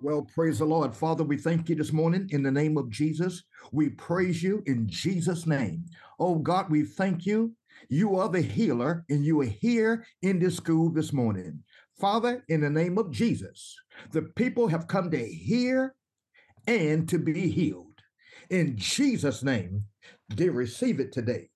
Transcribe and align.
Well, 0.00 0.28
praise 0.32 0.60
the 0.60 0.64
Lord. 0.64 0.94
Father, 0.94 1.24
we 1.24 1.36
thank 1.36 1.68
you 1.68 1.74
this 1.74 1.92
morning 1.92 2.28
in 2.30 2.44
the 2.44 2.52
name 2.52 2.76
of 2.78 2.88
Jesus. 2.88 3.42
We 3.72 3.88
praise 3.88 4.44
you 4.44 4.62
in 4.64 4.88
Jesus' 4.88 5.44
name. 5.44 5.86
Oh 6.20 6.36
God, 6.36 6.70
we 6.70 6.84
thank 6.84 7.26
you. 7.26 7.54
You 7.88 8.16
are 8.16 8.28
the 8.28 8.40
healer, 8.40 9.04
and 9.08 9.24
you 9.24 9.40
are 9.40 9.44
here 9.44 10.06
in 10.22 10.38
this 10.38 10.56
school 10.56 10.90
this 10.90 11.12
morning. 11.12 11.64
Father, 12.00 12.44
in 12.48 12.60
the 12.60 12.70
name 12.70 12.96
of 12.96 13.10
Jesus, 13.10 13.74
the 14.12 14.22
people 14.22 14.68
have 14.68 14.86
come 14.86 15.10
to 15.10 15.18
hear 15.18 15.96
and 16.68 17.08
to 17.08 17.18
be 17.18 17.50
healed. 17.50 17.98
In 18.50 18.76
Jesus' 18.76 19.42
name, 19.42 19.82
they 20.28 20.48
receive 20.48 21.00
it 21.00 21.12
today. 21.12 21.50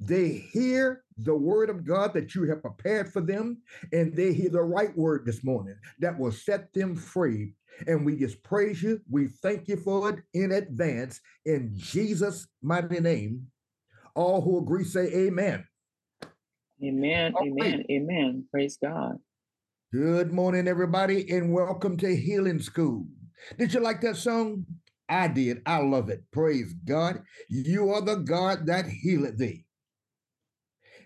They 0.00 0.30
hear 0.52 1.03
the 1.18 1.34
word 1.34 1.70
of 1.70 1.84
God 1.84 2.12
that 2.14 2.34
you 2.34 2.44
have 2.48 2.62
prepared 2.62 3.12
for 3.12 3.20
them, 3.20 3.62
and 3.92 4.14
they 4.14 4.32
hear 4.32 4.50
the 4.50 4.62
right 4.62 4.96
word 4.96 5.24
this 5.24 5.44
morning 5.44 5.76
that 6.00 6.18
will 6.18 6.32
set 6.32 6.72
them 6.72 6.96
free. 6.96 7.54
And 7.86 8.04
we 8.06 8.16
just 8.16 8.42
praise 8.42 8.82
you. 8.82 9.00
We 9.10 9.28
thank 9.28 9.68
you 9.68 9.76
for 9.76 10.10
it 10.10 10.20
in 10.32 10.52
advance 10.52 11.20
in 11.44 11.72
Jesus' 11.74 12.46
mighty 12.62 13.00
name. 13.00 13.46
All 14.14 14.40
who 14.40 14.58
agree 14.58 14.84
say 14.84 15.06
amen. 15.12 15.66
Amen. 16.82 17.34
All 17.34 17.46
amen. 17.46 17.78
Right. 17.78 17.86
Amen. 17.90 18.44
Praise 18.50 18.78
God. 18.80 19.18
Good 19.92 20.32
morning, 20.32 20.66
everybody, 20.66 21.30
and 21.30 21.52
welcome 21.52 21.96
to 21.98 22.16
Healing 22.16 22.60
School. 22.60 23.06
Did 23.58 23.74
you 23.74 23.80
like 23.80 24.00
that 24.00 24.16
song? 24.16 24.66
I 25.08 25.28
did. 25.28 25.62
I 25.66 25.78
love 25.78 26.08
it. 26.08 26.24
Praise 26.32 26.74
God. 26.84 27.22
You 27.48 27.90
are 27.90 28.00
the 28.00 28.16
God 28.16 28.66
that 28.66 28.86
healeth 28.86 29.38
thee. 29.38 29.63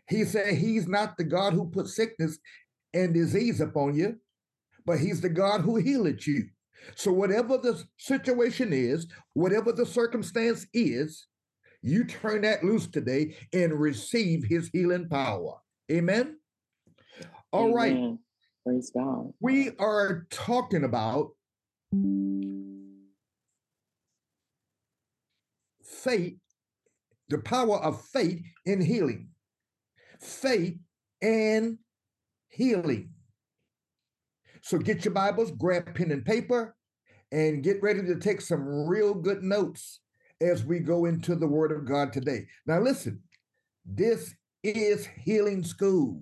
He 0.08 0.24
said 0.24 0.54
he's 0.54 0.88
not 0.88 1.16
the 1.16 1.24
God 1.24 1.52
who 1.52 1.68
put 1.68 1.88
sickness 1.88 2.38
and 2.94 3.12
disease 3.12 3.60
upon 3.60 3.94
you, 3.94 4.16
but 4.86 4.98
he's 4.98 5.20
the 5.20 5.28
God 5.28 5.60
who 5.60 5.76
healeth 5.76 6.26
you. 6.26 6.48
So, 6.94 7.12
whatever 7.12 7.58
the 7.58 7.82
situation 7.98 8.72
is, 8.72 9.06
whatever 9.34 9.72
the 9.72 9.84
circumstance 9.84 10.66
is, 10.72 11.26
you 11.82 12.04
turn 12.04 12.42
that 12.42 12.64
loose 12.64 12.86
today 12.86 13.36
and 13.52 13.78
receive 13.78 14.44
his 14.44 14.70
healing 14.72 15.08
power. 15.08 15.56
Amen. 15.90 16.38
All 17.52 17.70
Amen. 17.70 17.74
right. 17.74 18.18
Praise 18.64 18.90
God. 18.94 19.32
We 19.40 19.70
are 19.78 20.26
talking 20.30 20.84
about 20.84 21.30
faith, 25.82 26.38
the 27.28 27.38
power 27.38 27.78
of 27.78 28.02
faith 28.06 28.42
in 28.66 28.80
healing. 28.80 29.28
Faith 30.18 30.78
and 31.22 31.78
healing. 32.48 33.10
So 34.62 34.78
get 34.78 35.04
your 35.04 35.14
Bibles, 35.14 35.52
grab 35.52 35.94
pen 35.94 36.10
and 36.10 36.24
paper, 36.24 36.74
and 37.32 37.62
get 37.62 37.82
ready 37.82 38.02
to 38.02 38.16
take 38.16 38.40
some 38.40 38.86
real 38.86 39.14
good 39.14 39.42
notes 39.42 40.00
as 40.40 40.64
we 40.64 40.80
go 40.80 41.04
into 41.04 41.34
the 41.34 41.46
Word 41.46 41.72
of 41.72 41.84
God 41.84 42.12
today. 42.12 42.46
Now, 42.66 42.80
listen, 42.80 43.22
this 43.84 44.34
is 44.62 45.08
healing 45.22 45.64
school. 45.64 46.20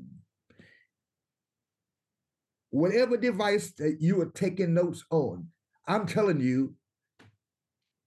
Whatever 2.70 3.16
device 3.16 3.72
that 3.78 3.98
you 4.00 4.20
are 4.20 4.30
taking 4.30 4.74
notes 4.74 5.04
on, 5.10 5.48
I'm 5.88 6.06
telling 6.06 6.40
you, 6.40 6.74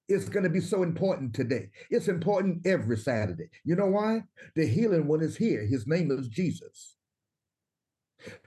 it's 0.10 0.28
going 0.28 0.44
to 0.44 0.50
be 0.50 0.60
so 0.60 0.84
important 0.84 1.34
today. 1.34 1.70
It's 1.90 2.08
important 2.08 2.66
every 2.66 2.98
Saturday. 2.98 3.50
You 3.64 3.76
know 3.76 3.86
why? 3.86 4.24
The 4.56 4.66
healing 4.66 5.08
one 5.08 5.22
is 5.22 5.38
here. 5.38 5.66
His 5.66 5.88
name 5.88 6.12
is 6.12 6.28
Jesus. 6.28 6.96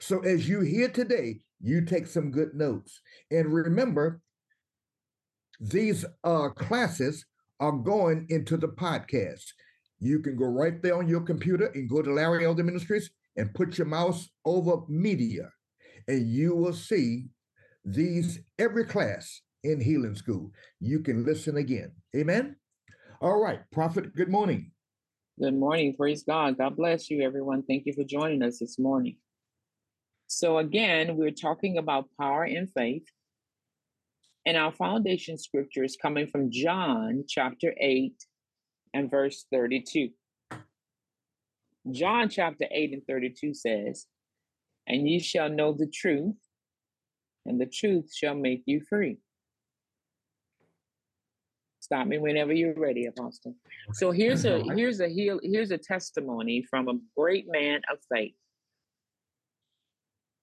So 0.00 0.18
as 0.20 0.48
you 0.48 0.60
hear 0.60 0.88
today, 0.88 1.40
you 1.60 1.84
take 1.84 2.08
some 2.08 2.33
good 2.33 2.55
notes. 2.55 3.00
And 3.30 3.55
remember, 3.55 4.20
these 5.60 6.05
uh, 6.24 6.48
classes 6.48 7.24
are 7.60 7.72
going 7.72 8.27
into 8.28 8.56
the 8.56 8.68
podcast. 8.68 9.44
You 10.00 10.18
can 10.18 10.36
go 10.36 10.46
right 10.46 10.83
there 10.83 10.96
on 10.96 11.08
your 11.08 11.20
computer 11.20 11.66
and 11.66 11.88
go 11.88 12.02
to 12.02 12.12
Larry 12.12 12.44
Elder 12.44 12.64
Ministries 12.64 13.11
and 13.36 13.55
put 13.55 13.79
your 13.79 13.86
mouse 13.86 14.29
over 14.44 14.83
media, 14.89 15.48
and 16.08 16.29
you 16.29 16.56
will 16.56 16.73
see 16.73 17.29
these 17.84 18.40
every 18.58 18.84
class 18.84 19.40
in 19.64 19.80
healing 19.80 20.14
school. 20.14 20.50
You 20.80 21.00
can 21.00 21.24
listen 21.24 21.56
again. 21.56 21.92
Amen. 22.17 22.56
All 23.20 23.40
right, 23.40 23.61
Prophet, 23.70 24.14
good 24.17 24.28
morning. 24.28 24.73
Good 25.40 25.55
morning. 25.55 25.95
Praise 25.96 26.23
God. 26.24 26.58
God 26.58 26.77
bless 26.77 27.11
you, 27.11 27.23
everyone. 27.23 27.62
Thank 27.62 27.86
you 27.86 27.92
for 27.92 28.05
joining 28.05 28.42
us 28.42 28.58
this 28.58 28.78
morning. 28.78 29.17
So, 30.27 30.58
again, 30.58 31.17
we're 31.17 31.30
talking 31.30 31.78
about 31.78 32.08
power 32.18 32.45
and 32.45 32.70
faith. 32.70 33.05
And 34.45 34.56
our 34.56 34.73
foundation 34.73 35.39
scripture 35.39 35.84
is 35.84 35.96
coming 36.00 36.27
from 36.27 36.50
John 36.50 37.24
chapter 37.29 37.74
8 37.80 38.12
and 38.92 39.11
verse 39.11 39.46
32. 39.52 40.11
John 41.90 42.29
chapter 42.29 42.67
8 42.70 42.92
and 42.92 43.02
32 43.06 43.55
says, 43.55 44.06
And 44.86 45.08
ye 45.08 45.20
shall 45.20 45.48
know 45.48 45.73
the 45.73 45.86
truth, 45.86 46.36
and 47.46 47.61
the 47.61 47.67
truth 47.67 48.12
shall 48.14 48.34
make 48.34 48.62
you 48.67 48.80
free. 48.89 49.18
Stop 51.82 52.06
me 52.06 52.16
whenever 52.16 52.52
you're 52.52 52.74
ready, 52.74 53.06
Apostle. 53.06 53.56
So 53.94 54.12
here's 54.12 54.44
a 54.44 54.62
here's 54.76 55.00
a 55.00 55.08
heal 55.08 55.40
here's 55.42 55.72
a 55.72 55.78
testimony 55.78 56.64
from 56.70 56.88
a 56.88 56.94
great 57.18 57.46
man 57.50 57.80
of 57.90 57.98
faith. 58.08 58.36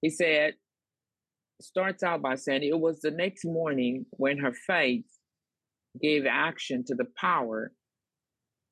He 0.01 0.09
said, 0.09 0.55
starts 1.61 2.03
out 2.03 2.21
by 2.21 2.35
saying 2.35 2.63
it 2.63 2.77
was 2.77 2.99
the 2.99 3.11
next 3.11 3.45
morning 3.45 4.05
when 4.11 4.37
her 4.39 4.51
faith 4.51 5.05
gave 6.01 6.25
action 6.25 6.83
to 6.87 6.95
the 6.95 7.07
power 7.15 7.71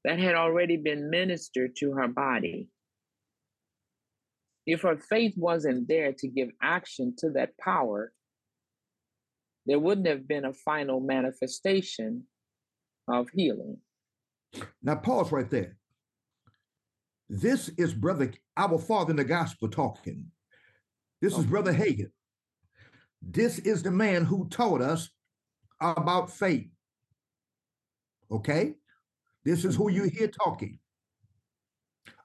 that 0.03 0.19
had 0.19 0.35
already 0.35 0.75
been 0.75 1.09
ministered 1.09 1.73
to 1.77 1.93
her 1.93 2.09
body. 2.09 2.67
If 4.65 4.81
her 4.81 4.97
faith 4.97 5.35
wasn't 5.37 5.87
there 5.87 6.11
to 6.11 6.27
give 6.27 6.49
action 6.61 7.15
to 7.19 7.29
that 7.31 7.57
power, 7.57 8.11
there 9.65 9.79
wouldn't 9.79 10.07
have 10.07 10.27
been 10.27 10.43
a 10.43 10.53
final 10.53 10.99
manifestation 10.99 12.25
of 13.07 13.29
healing. 13.33 13.77
Now, 14.81 14.95
pause 14.95 15.31
right 15.31 15.49
there. 15.49 15.77
This 17.29 17.69
is 17.69 17.93
Brother, 17.93 18.31
our 18.55 18.77
Father 18.77 19.11
in 19.11 19.17
the 19.17 19.23
Gospel 19.23 19.67
talking. 19.67 20.27
This 21.21 21.33
okay. 21.33 21.41
is 21.41 21.47
Brother 21.47 21.73
Hagin. 21.73 22.11
This 23.21 23.59
is 23.59 23.83
the 23.83 23.91
man 23.91 24.23
who 24.23 24.47
taught 24.49 24.81
us 24.81 25.09
about 25.81 26.31
faith. 26.31 26.69
Okay? 28.31 28.75
This 29.43 29.65
is 29.65 29.75
who 29.75 29.89
you 29.89 30.03
mm-hmm. 30.03 30.17
hear 30.17 30.27
talking. 30.27 30.79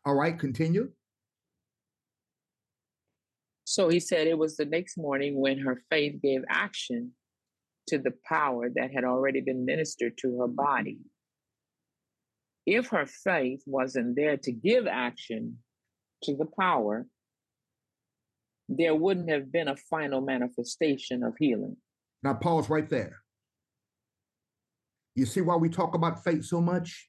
All 0.05 0.15
right, 0.15 0.39
continue. 0.39 0.91
So 3.65 3.89
he 3.89 4.01
said 4.01 4.27
it 4.27 4.37
was 4.37 4.57
the 4.57 4.67
next 4.67 4.99
morning 4.99 5.41
when 5.41 5.59
her 5.59 5.83
faith 5.89 6.21
gave 6.21 6.43
action 6.49 7.13
to 7.89 7.99
the 7.99 8.13
power 8.27 8.69
that 8.75 8.91
had 8.95 9.05
already 9.05 9.41
been 9.41 9.65
ministered 9.65 10.17
to 10.19 10.39
her 10.39 10.49
body. 10.49 10.99
If 12.67 12.89
her 12.89 13.07
faith 13.07 13.63
wasn't 13.67 14.17
there 14.17 14.37
to 14.37 14.53
give 14.53 14.87
action 14.87 15.59
to 16.25 16.37
the 16.37 16.47
power, 16.59 17.07
there 18.69 18.95
wouldn't 18.95 19.31
have 19.31 19.51
been 19.51 19.69
a 19.69 19.77
final 19.77 20.21
manifestation 20.21 21.23
of 21.23 21.35
healing. 21.39 21.77
Now, 22.23 22.35
pause 22.35 22.71
right 22.71 22.89
there. 22.89 23.23
You 25.15 25.27
see 25.27 25.41
why 25.41 25.57
we 25.57 25.69
talk 25.69 25.95
about 25.95 26.25
faith 26.25 26.45
so 26.45 26.61
much? 26.61 27.09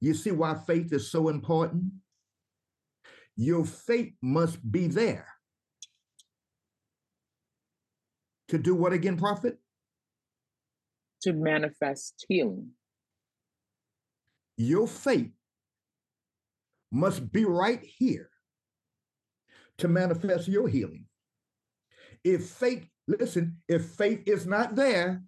You 0.00 0.14
see 0.14 0.30
why 0.30 0.54
faith 0.66 0.92
is 0.92 1.10
so 1.10 1.28
important? 1.28 1.84
Your 3.36 3.64
faith 3.64 4.12
must 4.22 4.70
be 4.70 4.86
there. 4.86 5.26
To 8.54 8.58
do 8.60 8.76
what 8.76 8.92
again, 8.92 9.16
prophet? 9.16 9.58
To 11.22 11.32
manifest 11.32 12.24
healing. 12.28 12.70
Your 14.56 14.86
faith 14.86 15.32
must 16.92 17.32
be 17.32 17.44
right 17.44 17.82
here 17.82 18.30
to 19.78 19.88
manifest 19.88 20.46
your 20.46 20.68
healing. 20.68 21.06
If 22.22 22.46
faith, 22.46 22.88
listen, 23.08 23.56
if 23.66 23.86
faith 23.86 24.22
is 24.26 24.46
not 24.46 24.76
there, 24.76 25.24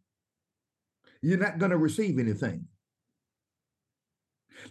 you're 1.21 1.37
not 1.37 1.59
going 1.59 1.73
to 1.73 1.79
receive 1.79 2.21
anything. 2.21 2.69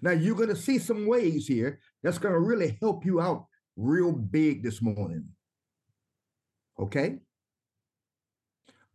Now, 0.02 0.12
you're 0.12 0.34
going 0.34 0.48
to 0.48 0.56
see 0.56 0.80
some 0.80 1.08
ways 1.08 1.46
here 1.46 1.82
that's 2.04 2.20
going 2.20 2.34
to 2.34 2.40
really 2.40 2.78
help 2.82 3.06
you 3.06 3.20
out 3.20 3.48
real 3.76 4.14
big 4.14 4.64
this 4.64 4.82
morning. 4.82 5.26
Okay? 6.80 7.18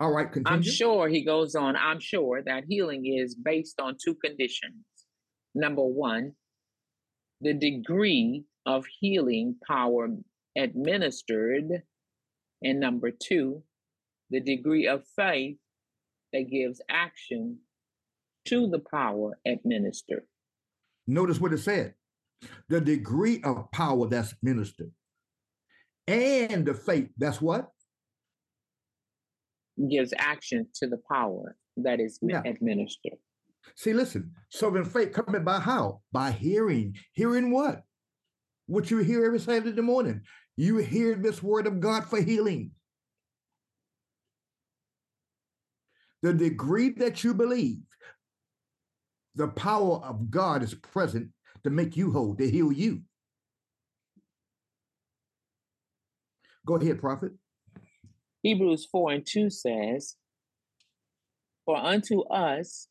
All 0.01 0.13
right, 0.13 0.33
continue. 0.33 0.57
I'm 0.57 0.63
sure 0.63 1.09
he 1.09 1.23
goes 1.23 1.55
on. 1.55 1.77
I'm 1.77 2.01
sure 2.01 2.43
that 2.43 2.65
healing 2.67 3.05
is 3.05 3.35
based 3.35 3.79
on 3.79 3.97
two 4.03 4.15
conditions. 4.15 4.75
Number 5.55 5.85
one, 5.85 6.33
the 7.43 7.53
degree 7.53 8.45
of 8.65 8.87
healing 8.99 9.57
power 9.67 10.09
administered. 10.57 11.83
And 12.63 12.81
number 12.81 13.11
two, 13.11 13.63
the 14.31 14.41
degree 14.41 14.87
of 14.87 15.05
faith 15.17 15.57
that 16.33 16.51
gives 16.51 16.81
action 16.89 17.59
to 18.47 18.69
the 18.71 18.79
power 18.79 19.39
administered. 19.47 20.25
Notice 21.07 21.41
what 21.41 21.53
it 21.53 21.59
said 21.59 21.95
the 22.71 22.81
degree 22.81 23.43
of 23.45 23.71
power 23.71 24.07
that's 24.07 24.35
ministered 24.43 24.93
and 26.07 26.65
the 26.65 26.73
faith 26.73 27.11
that's 27.19 27.41
what? 27.41 27.71
Gives 29.89 30.13
action 30.19 30.67
to 30.75 30.87
the 30.87 30.99
power 31.11 31.57
that 31.79 32.01
is 32.01 32.19
yeah. 32.21 32.43
administered. 32.45 33.19
See, 33.77 33.93
listen, 33.93 34.33
serving 34.51 34.85
faith 34.85 35.13
coming 35.13 35.45
by 35.45 35.61
how? 35.61 36.01
By 36.13 36.33
hearing. 36.33 36.97
Hearing 37.13 37.51
what? 37.51 37.83
What 38.67 38.91
you 38.91 38.99
hear 38.99 39.25
every 39.25 39.41
Saturday 39.41 39.81
morning. 39.81 40.23
You 40.57 40.77
hear 40.79 41.15
this 41.15 41.43
word 41.43 41.67
of 41.67 41.81
God 41.81 42.05
for 42.05 42.21
healing. 42.21 42.73
The 46.23 46.35
degree 46.35 46.91
that 46.91 47.25
you 47.25 47.33
believe, 47.33 47.79
the 49.35 49.49
power 49.49 49.97
of 50.05 50.31
God 50.31 50.63
is 50.63 50.75
present 50.75 51.31
to 51.65 51.71
make 51.71 51.97
you 51.97 52.13
whole, 52.13 52.35
to 52.37 52.51
heal 52.51 52.71
you. 52.71 53.01
Go 56.67 56.77
ahead, 56.77 57.01
prophet. 57.01 57.33
Hebrews 58.43 58.87
4 58.91 59.13
and 59.13 59.27
2 59.27 59.51
says, 59.51 60.17
For 61.67 61.77
unto 61.77 62.23
us 62.23 62.89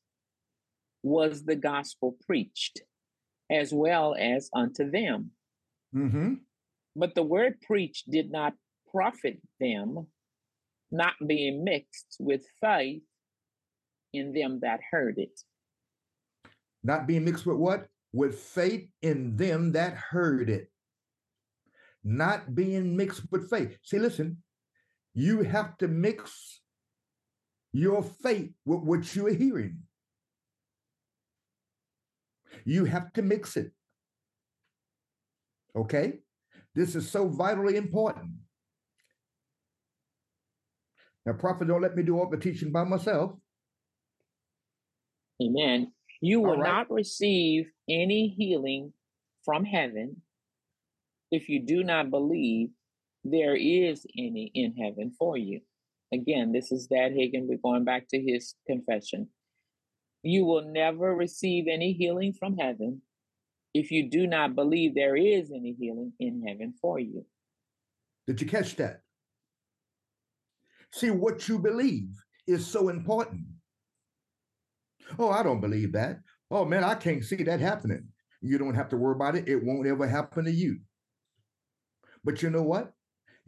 was 1.02 1.44
the 1.44 1.56
gospel 1.56 2.16
preached, 2.26 2.82
as 3.50 3.74
well 3.74 4.16
as 4.18 4.50
unto 4.54 4.90
them. 4.90 5.32
Mm-hmm. 5.96 6.36
But 6.96 7.16
the 7.16 7.24
word 7.24 7.62
preached 7.62 8.10
did 8.10 8.32
not 8.32 8.54
profit 8.92 9.40
them, 9.60 10.08
not 10.92 11.14
being 11.26 11.64
mixed 11.64 12.18
with 12.20 12.44
faith 12.62 13.02
in 14.14 14.34
them 14.34 14.60
that 14.62 14.80
heard 14.92 15.18
it. 15.18 15.40
Not 16.84 17.08
being 17.08 17.26
mixed 17.26 17.46
with 17.46 17.58
what? 17.58 17.88
With 18.14 18.40
faith 18.40 18.90
in 19.02 19.36
them 19.36 19.72
that 19.74 19.94
heard 19.94 20.50
it. 20.50 20.70
Not 22.04 22.56
being 22.56 22.96
mixed 22.96 23.24
with 23.32 23.50
faith. 23.50 23.78
See, 23.84 24.00
listen, 24.00 24.38
you 25.14 25.42
have 25.44 25.78
to 25.78 25.88
mix 25.88 26.62
your 27.72 28.04
faith 28.04 28.52
with 28.66 28.82
what 28.82 29.16
you 29.16 29.28
are 29.28 29.34
hearing. 29.34 29.80
You 32.66 32.86
have 32.86 33.14
to 33.14 33.22
mix 33.22 33.58
it. 33.58 33.72
Okay? 35.76 36.20
This 36.76 36.96
is 36.96 37.10
so 37.10 37.28
vitally 37.28 37.78
important. 37.78 38.32
Now, 41.26 41.34
prophet, 41.34 41.68
don't 41.68 41.82
let 41.82 41.96
me 41.96 42.04
do 42.04 42.18
all 42.18 42.30
the 42.30 42.38
teaching 42.38 42.72
by 42.72 42.84
myself. 42.84 43.34
Amen. 45.42 45.92
You 46.22 46.42
will 46.42 46.58
right. 46.58 46.74
not 46.74 46.92
receive 46.92 47.66
any 47.88 48.30
healing 48.38 48.94
from 49.46 49.64
heaven 49.64 50.22
if 51.32 51.50
you 51.50 51.62
do 51.66 51.84
not 51.84 52.10
believe 52.10 52.70
there 53.24 53.56
is 53.56 54.06
any 54.18 54.52
in 54.54 54.76
heaven 54.76 55.12
for 55.18 55.38
you. 55.38 55.62
Again, 56.14 56.52
this 56.52 56.72
is 56.72 56.88
Dad 56.88 57.12
Hagin. 57.12 57.48
We're 57.48 57.58
going 57.58 57.86
back 57.86 58.08
to 58.10 58.22
his 58.22 58.56
confession. 58.66 59.28
You 60.24 60.46
will 60.46 60.66
never 60.66 61.16
receive 61.16 61.66
any 61.70 61.94
healing 61.94 62.34
from 62.34 62.58
heaven 62.58 63.02
if 63.74 63.92
you 63.92 64.10
do 64.10 64.26
not 64.26 64.56
believe 64.56 64.96
there 64.96 65.16
is 65.16 65.52
any 65.52 65.76
healing 65.80 66.14
in 66.20 66.44
heaven 66.46 66.74
for 66.82 67.00
you. 67.00 67.26
Did 68.28 68.42
you 68.42 68.48
catch 68.48 68.76
that? 68.78 69.02
See, 70.94 71.12
what 71.12 71.48
you 71.48 71.60
believe 71.60 72.10
is 72.48 72.66
so 72.66 72.90
important. 72.90 73.46
Oh, 75.18 75.30
I 75.30 75.44
don't 75.44 75.62
believe 75.62 75.94
that. 75.94 76.20
Oh, 76.52 76.66
man, 76.66 76.84
I 76.84 76.96
can't 76.96 77.24
see 77.24 77.44
that 77.44 77.60
happening. 77.60 78.08
You 78.42 78.58
don't 78.58 78.76
have 78.76 78.90
to 78.90 78.98
worry 78.98 79.16
about 79.16 79.36
it. 79.36 79.48
It 79.48 79.64
won't 79.64 79.88
ever 79.88 80.08
happen 80.08 80.46
to 80.46 80.52
you. 80.52 80.80
But 82.24 82.42
you 82.42 82.50
know 82.50 82.64
what? 82.64 82.92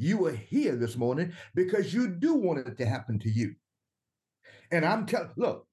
You 0.01 0.25
are 0.25 0.31
here 0.31 0.75
this 0.75 0.97
morning 0.97 1.31
because 1.53 1.93
you 1.93 2.07
do 2.07 2.33
want 2.33 2.65
it 2.67 2.75
to 2.75 2.85
happen 2.87 3.19
to 3.19 3.29
you. 3.29 3.53
And 4.71 4.83
I'm 4.83 5.05
telling, 5.05 5.29
look, 5.37 5.67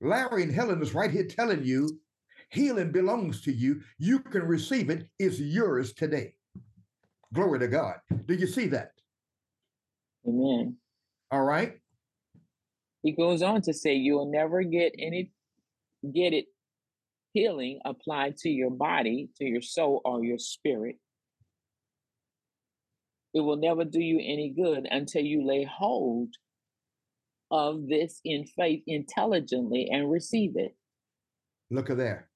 Larry 0.00 0.42
and 0.42 0.52
Helen 0.52 0.82
is 0.82 0.94
right 0.94 1.12
here 1.12 1.28
telling 1.28 1.62
you 1.62 2.00
healing 2.50 2.90
belongs 2.90 3.40
to 3.42 3.52
you. 3.52 3.82
You 3.98 4.18
can 4.18 4.42
receive 4.42 4.90
it. 4.90 5.06
It's 5.20 5.38
yours 5.38 5.92
today. 5.92 6.34
Glory 7.32 7.60
to 7.60 7.68
God. 7.68 7.94
Do 8.26 8.34
you 8.34 8.48
see 8.48 8.66
that? 8.66 8.90
Amen. 10.26 10.76
All 11.30 11.44
right. 11.44 11.74
He 13.04 13.12
goes 13.12 13.42
on 13.42 13.62
to 13.62 13.72
say, 13.72 13.94
you 13.94 14.14
will 14.14 14.32
never 14.32 14.64
get 14.64 14.92
any 14.98 15.30
get 16.12 16.32
it 16.32 16.46
healing 17.32 17.78
applied 17.84 18.38
to 18.38 18.48
your 18.48 18.70
body, 18.70 19.28
to 19.36 19.44
your 19.44 19.62
soul, 19.62 20.00
or 20.04 20.24
your 20.24 20.38
spirit. 20.38 20.96
It 23.38 23.42
will 23.42 23.56
never 23.56 23.84
do 23.84 24.00
you 24.00 24.18
any 24.18 24.50
good 24.50 24.88
until 24.90 25.22
you 25.22 25.46
lay 25.46 25.62
hold 25.62 26.30
of 27.52 27.86
this 27.86 28.20
in 28.24 28.44
faith 28.44 28.82
intelligently 28.88 29.88
and 29.92 30.10
receive 30.10 30.54
it. 30.56 30.74
Look 31.70 31.88
at 31.88 31.98
there. 31.98 32.28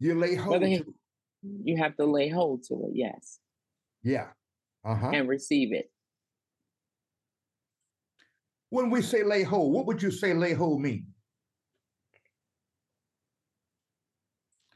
You 0.00 0.20
lay 0.20 0.34
hold 0.34 0.60
to 0.60 0.84
You 1.64 1.78
have 1.78 1.96
to 1.96 2.04
lay 2.04 2.28
hold 2.28 2.62
to 2.64 2.74
it, 2.74 2.90
yes. 2.92 3.38
Yeah. 4.02 4.26
Uh-huh. 4.84 5.12
And 5.14 5.26
receive 5.26 5.72
it. 5.72 5.90
When 8.68 8.90
we 8.90 9.00
say 9.00 9.22
lay 9.22 9.44
hold, 9.44 9.72
what 9.72 9.86
would 9.86 10.02
you 10.02 10.10
say 10.10 10.34
lay 10.34 10.52
hold 10.52 10.82
mean? 10.82 11.06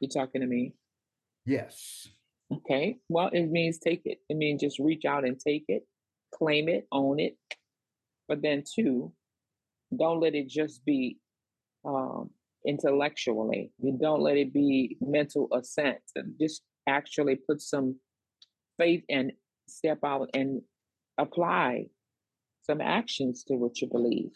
You 0.00 0.08
talking 0.08 0.40
to 0.40 0.46
me? 0.46 0.72
Yes. 1.44 2.08
Okay. 2.56 2.96
Well, 3.08 3.30
it 3.32 3.50
means 3.50 3.78
take 3.78 4.02
it. 4.04 4.18
It 4.28 4.36
means 4.36 4.60
just 4.60 4.78
reach 4.78 5.04
out 5.04 5.24
and 5.24 5.38
take 5.38 5.64
it, 5.68 5.82
claim 6.34 6.68
it, 6.68 6.86
own 6.92 7.20
it. 7.20 7.36
But 8.28 8.42
then, 8.42 8.62
two, 8.74 9.12
don't 9.96 10.20
let 10.20 10.34
it 10.34 10.48
just 10.48 10.84
be 10.84 11.18
um, 11.84 12.30
intellectually. 12.66 13.72
You 13.78 13.98
don't 14.00 14.20
let 14.20 14.36
it 14.36 14.52
be 14.52 14.96
mental 15.00 15.48
assent. 15.52 15.98
Just 16.40 16.62
actually 16.88 17.36
put 17.36 17.60
some 17.60 17.98
faith 18.78 19.04
and 19.08 19.32
step 19.68 19.98
out 20.04 20.28
and 20.34 20.62
apply 21.18 21.86
some 22.62 22.80
actions 22.80 23.44
to 23.44 23.54
what 23.54 23.80
you 23.80 23.88
believe. 23.90 24.30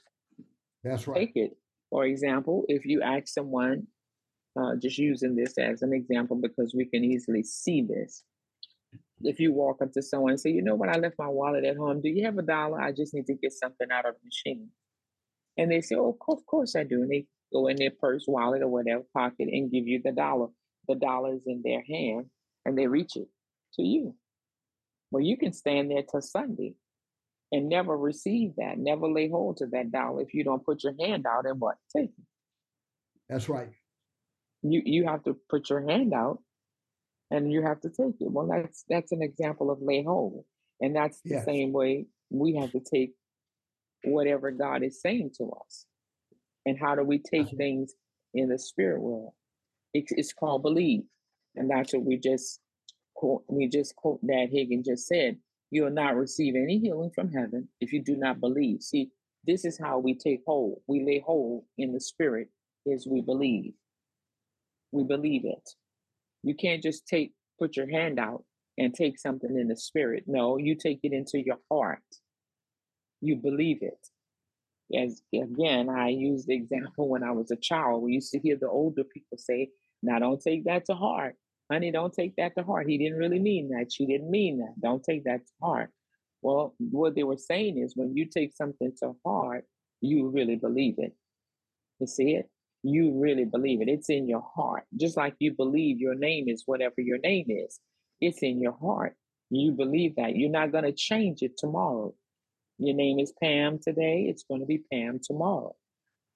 That's 0.85 1.07
right. 1.07 1.21
Take 1.27 1.33
it. 1.37 1.57
For 1.91 2.05
example, 2.05 2.65
if 2.69 2.85
you 2.85 3.03
ask 3.03 3.29
someone, 3.29 3.87
uh, 4.57 4.75
just 4.77 4.99
using 4.99 5.37
this 5.37 5.59
as 5.59 5.83
an 5.83 5.93
example 5.93 6.37
because 6.37 6.75
we 6.75 6.87
can 6.87 7.05
easily 7.05 7.43
see 7.43 7.83
this. 7.83 8.23
If 9.21 9.41
you 9.41 9.53
walk 9.53 9.83
up 9.83 9.93
to 9.93 10.03
someone 10.03 10.33
and 10.33 10.41
say, 10.41 10.51
you 10.51 10.63
know 10.63 10.75
what, 10.75 10.89
I 10.89 10.99
left 10.99 11.19
my 11.19 11.29
wallet 11.29 11.65
at 11.65 11.77
home. 11.77 12.01
Do 12.01 12.09
you 12.09 12.25
have 12.25 12.39
a 12.39 12.43
dollar? 12.43 12.81
I 12.81 12.93
just 12.93 13.15
need 13.15 13.27
to 13.27 13.35
get 13.35 13.53
something 13.53 13.89
out 13.91 14.07
of 14.07 14.15
the 14.15 14.27
machine. 14.27 14.69
And 15.57 15.71
they 15.71 15.81
say, 15.81 15.97
oh, 15.97 16.17
of 16.29 16.47
course 16.47 16.77
I 16.77 16.85
do. 16.85 17.03
And 17.03 17.11
they 17.11 17.27
go 17.53 17.67
in 17.69 17.77
their 17.77 17.91
purse, 17.91 18.25
wallet, 18.27 18.63
or 18.63 18.69
whatever 18.69 19.05
pocket 19.15 19.49
and 19.51 19.71
give 19.71 19.87
you 19.87 20.01
the 20.05 20.13
dollar. 20.13 20.49
The 20.89 20.97
dollar 20.97 21.35
is 21.35 21.45
in 21.47 21.63
their 21.65 21.83
hand 21.83 22.27
and 22.65 22.77
they 22.77 22.87
reach 22.87 23.17
it 23.17 23.29
to 23.75 23.83
you. 23.83 24.15
Well, 25.11 25.23
you 25.23 25.37
can 25.37 25.53
stand 25.53 25.91
there 25.91 26.03
till 26.03 26.21
Sunday 26.21 26.75
and 27.53 27.69
never 27.69 27.97
receive 27.97 28.57
that, 28.57 28.77
never 28.77 29.09
lay 29.09 29.31
hold 29.31 29.59
to 29.59 29.67
that 29.67 29.93
dollar 29.93 30.23
if 30.23 30.35
you 30.35 30.45
don't 30.45 30.65
put 30.65 30.85
your 30.85 30.95
hand 31.01 31.27
out 31.27 31.47
and 31.47 31.61
what? 31.61 31.77
Take 31.95 32.11
it. 32.11 32.25
That's 33.29 33.49
right 33.49 33.71
you 34.63 34.83
you 34.85 35.05
have 35.07 35.23
to 35.25 35.37
put 35.49 35.71
your 35.71 35.89
hand 35.89 36.13
out 36.13 36.39
and 37.31 37.53
you 37.53 37.63
have 37.63 37.81
to 37.81 37.89
take 37.89 38.17
it. 38.21 38.31
Well, 38.31 38.49
that's 38.49 38.85
that's 38.89 39.13
an 39.13 39.23
example 39.23 39.71
of 39.71 39.79
lay 39.81 40.03
hold. 40.03 40.45
And 40.81 40.95
that's 40.95 41.21
the 41.25 41.37
yes. 41.37 41.45
same 41.45 41.73
way 41.73 42.07
we 42.31 42.57
have 42.57 42.73
to 42.73 42.81
take 42.81 43.13
whatever 44.05 44.51
God 44.51 44.83
is 44.83 45.01
saying 45.01 45.31
to 45.39 45.51
us. 45.65 45.87
And 46.65 46.79
how 46.79 46.95
do 46.95 47.03
we 47.03 47.19
take 47.19 47.47
uh-huh. 47.47 47.57
things 47.57 47.95
in 48.35 48.49
the 48.49 48.59
spirit 48.59 49.01
world? 49.01 49.33
It's, 49.95 50.13
it's 50.13 50.33
called 50.33 50.63
believe. 50.63 51.03
And 51.55 51.71
that's 51.71 51.95
what 51.95 52.05
we 52.05 52.19
just 52.19 52.61
quote, 53.15 53.45
we 53.49 53.69
just 53.69 53.97
quote 53.97 54.21
that 54.23 54.49
Hagin 54.53 54.85
just 54.85 55.07
said. 55.07 55.39
You 55.71 55.85
will 55.85 55.91
not 55.91 56.17
receive 56.17 56.55
any 56.55 56.79
healing 56.79 57.11
from 57.15 57.33
heaven 57.33 57.69
if 57.81 57.93
you 57.93 58.03
do 58.03 58.17
not 58.17 58.41
believe. 58.41 58.83
See, 58.83 59.11
this 59.47 59.65
is 59.65 59.79
how 59.79 59.99
we 59.99 60.15
take 60.15 60.43
hold. 60.47 60.81
We 60.87 61.05
lay 61.05 61.23
hold 61.25 61.65
in 61.79 61.93
the 61.93 62.01
spirit 62.01 62.49
as 62.93 63.07
we 63.09 63.21
believe 63.21 63.73
we 64.93 65.05
believe 65.05 65.45
it. 65.45 65.71
You 66.43 66.55
can't 66.55 66.83
just 66.83 67.07
take 67.07 67.33
put 67.59 67.77
your 67.77 67.91
hand 67.91 68.19
out 68.19 68.45
and 68.79 68.95
take 68.95 69.19
something 69.19 69.57
in 69.59 69.69
the 69.69 69.77
spirit. 69.77 70.25
No, 70.27 70.59
you 70.59 70.75
take 70.75 71.01
it 71.03 71.13
into 71.13 71.41
your 71.41 71.59
heart. 71.71 72.03
You 73.21 73.37
believe 73.37 73.83
it. 73.83 73.99
As 74.97 75.23
again, 75.35 75.89
I 75.89 76.09
use 76.09 76.47
the 76.47 76.55
example 76.55 77.09
when 77.09 77.25
I 77.25 77.33
was 77.33 77.51
a 77.51 77.57
child. 77.57 78.03
We 78.03 78.13
used 78.13 78.31
to 78.33 78.39
hear 78.39 78.57
the 78.57 78.69
older 78.69 79.03
people 79.05 79.39
say, 79.39 79.71
"Now, 80.03 80.19
don't 80.19 80.41
take 80.41 80.65
that 80.65 80.85
to 80.87 80.95
heart, 80.95 81.37
honey. 81.71 81.91
Don't 81.91 82.13
take 82.13 82.37
that 82.37 82.55
to 82.57 82.63
heart. 82.63 82.89
He 82.89 82.99
didn't 82.99 83.19
really 83.19 83.41
mean 83.41 83.71
that. 83.71 83.93
She 83.93 84.07
didn't 84.07 84.31
mean 84.31 84.59
that. 84.59 84.75
Don't 84.81 85.03
take 85.03 85.25
that 85.25 85.47
to 85.47 85.53
heart." 85.61 85.91
Well, 86.43 86.77
what 86.79 87.17
they 87.17 87.25
were 87.25 87.39
saying 87.39 87.79
is 87.79 87.97
when 87.97 88.15
you 88.17 88.27
take 88.27 88.55
something 88.55 88.93
to 89.03 89.17
heart, 89.25 89.67
you 90.01 90.29
really 90.29 90.57
believe 90.57 90.99
it. 90.99 91.17
You 91.99 92.07
see 92.07 92.37
it? 92.37 92.49
You 92.89 93.19
really 93.21 93.45
believe 93.45 93.81
it. 93.81 93.89
It's 93.89 94.09
in 94.09 94.29
your 94.29 94.45
heart. 94.55 94.85
Just 94.97 95.17
like 95.17 95.35
you 95.41 95.53
believe 95.53 95.99
your 95.99 96.15
name 96.15 96.49
is 96.49 96.63
whatever 96.67 96.95
your 96.99 97.19
name 97.19 97.47
is, 97.49 97.81
it's 98.21 98.43
in 98.43 98.61
your 98.61 98.77
heart. 98.81 99.17
You 99.51 99.73
believe 99.73 100.15
that. 100.17 100.37
You're 100.37 100.51
not 100.51 100.71
going 100.71 100.85
to 100.85 100.93
change 100.93 101.43
it 101.43 101.59
tomorrow. 101.59 102.15
Your 102.79 102.95
name 102.95 103.19
is 103.19 103.33
Pam 103.43 103.81
today, 103.83 104.27
it's 104.29 104.45
going 104.45 104.61
to 104.61 104.67
be 104.67 104.85
Pam 104.93 105.19
tomorrow. 105.21 105.75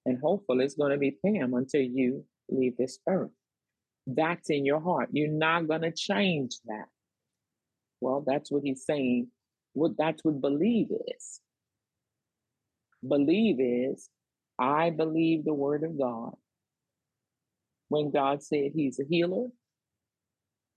And 0.06 0.18
hopefully 0.20 0.64
it's 0.64 0.74
going 0.74 0.90
to 0.90 0.98
be 0.98 1.18
Pam 1.24 1.54
until 1.54 1.82
you 1.82 2.24
leave 2.48 2.76
this 2.76 2.98
earth. 3.08 3.30
That's 4.08 4.50
in 4.50 4.64
your 4.64 4.80
heart. 4.80 5.10
You're 5.12 5.28
not 5.28 5.68
going 5.68 5.82
to 5.82 5.92
change 5.92 6.56
that. 6.64 6.86
Well, 8.00 8.24
that's 8.26 8.50
what 8.50 8.62
he's 8.64 8.84
saying. 8.84 9.28
What 9.74 9.92
that's 9.96 10.24
what 10.24 10.40
believe 10.40 10.88
is. 10.90 11.40
Believe 13.06 13.60
is 13.60 14.08
I 14.60 14.90
believe 14.90 15.44
the 15.44 15.54
word 15.54 15.82
of 15.84 15.98
God. 15.98 16.34
When 17.88 18.10
God 18.10 18.42
said 18.42 18.72
he's 18.74 19.00
a 19.00 19.04
healer, 19.08 19.48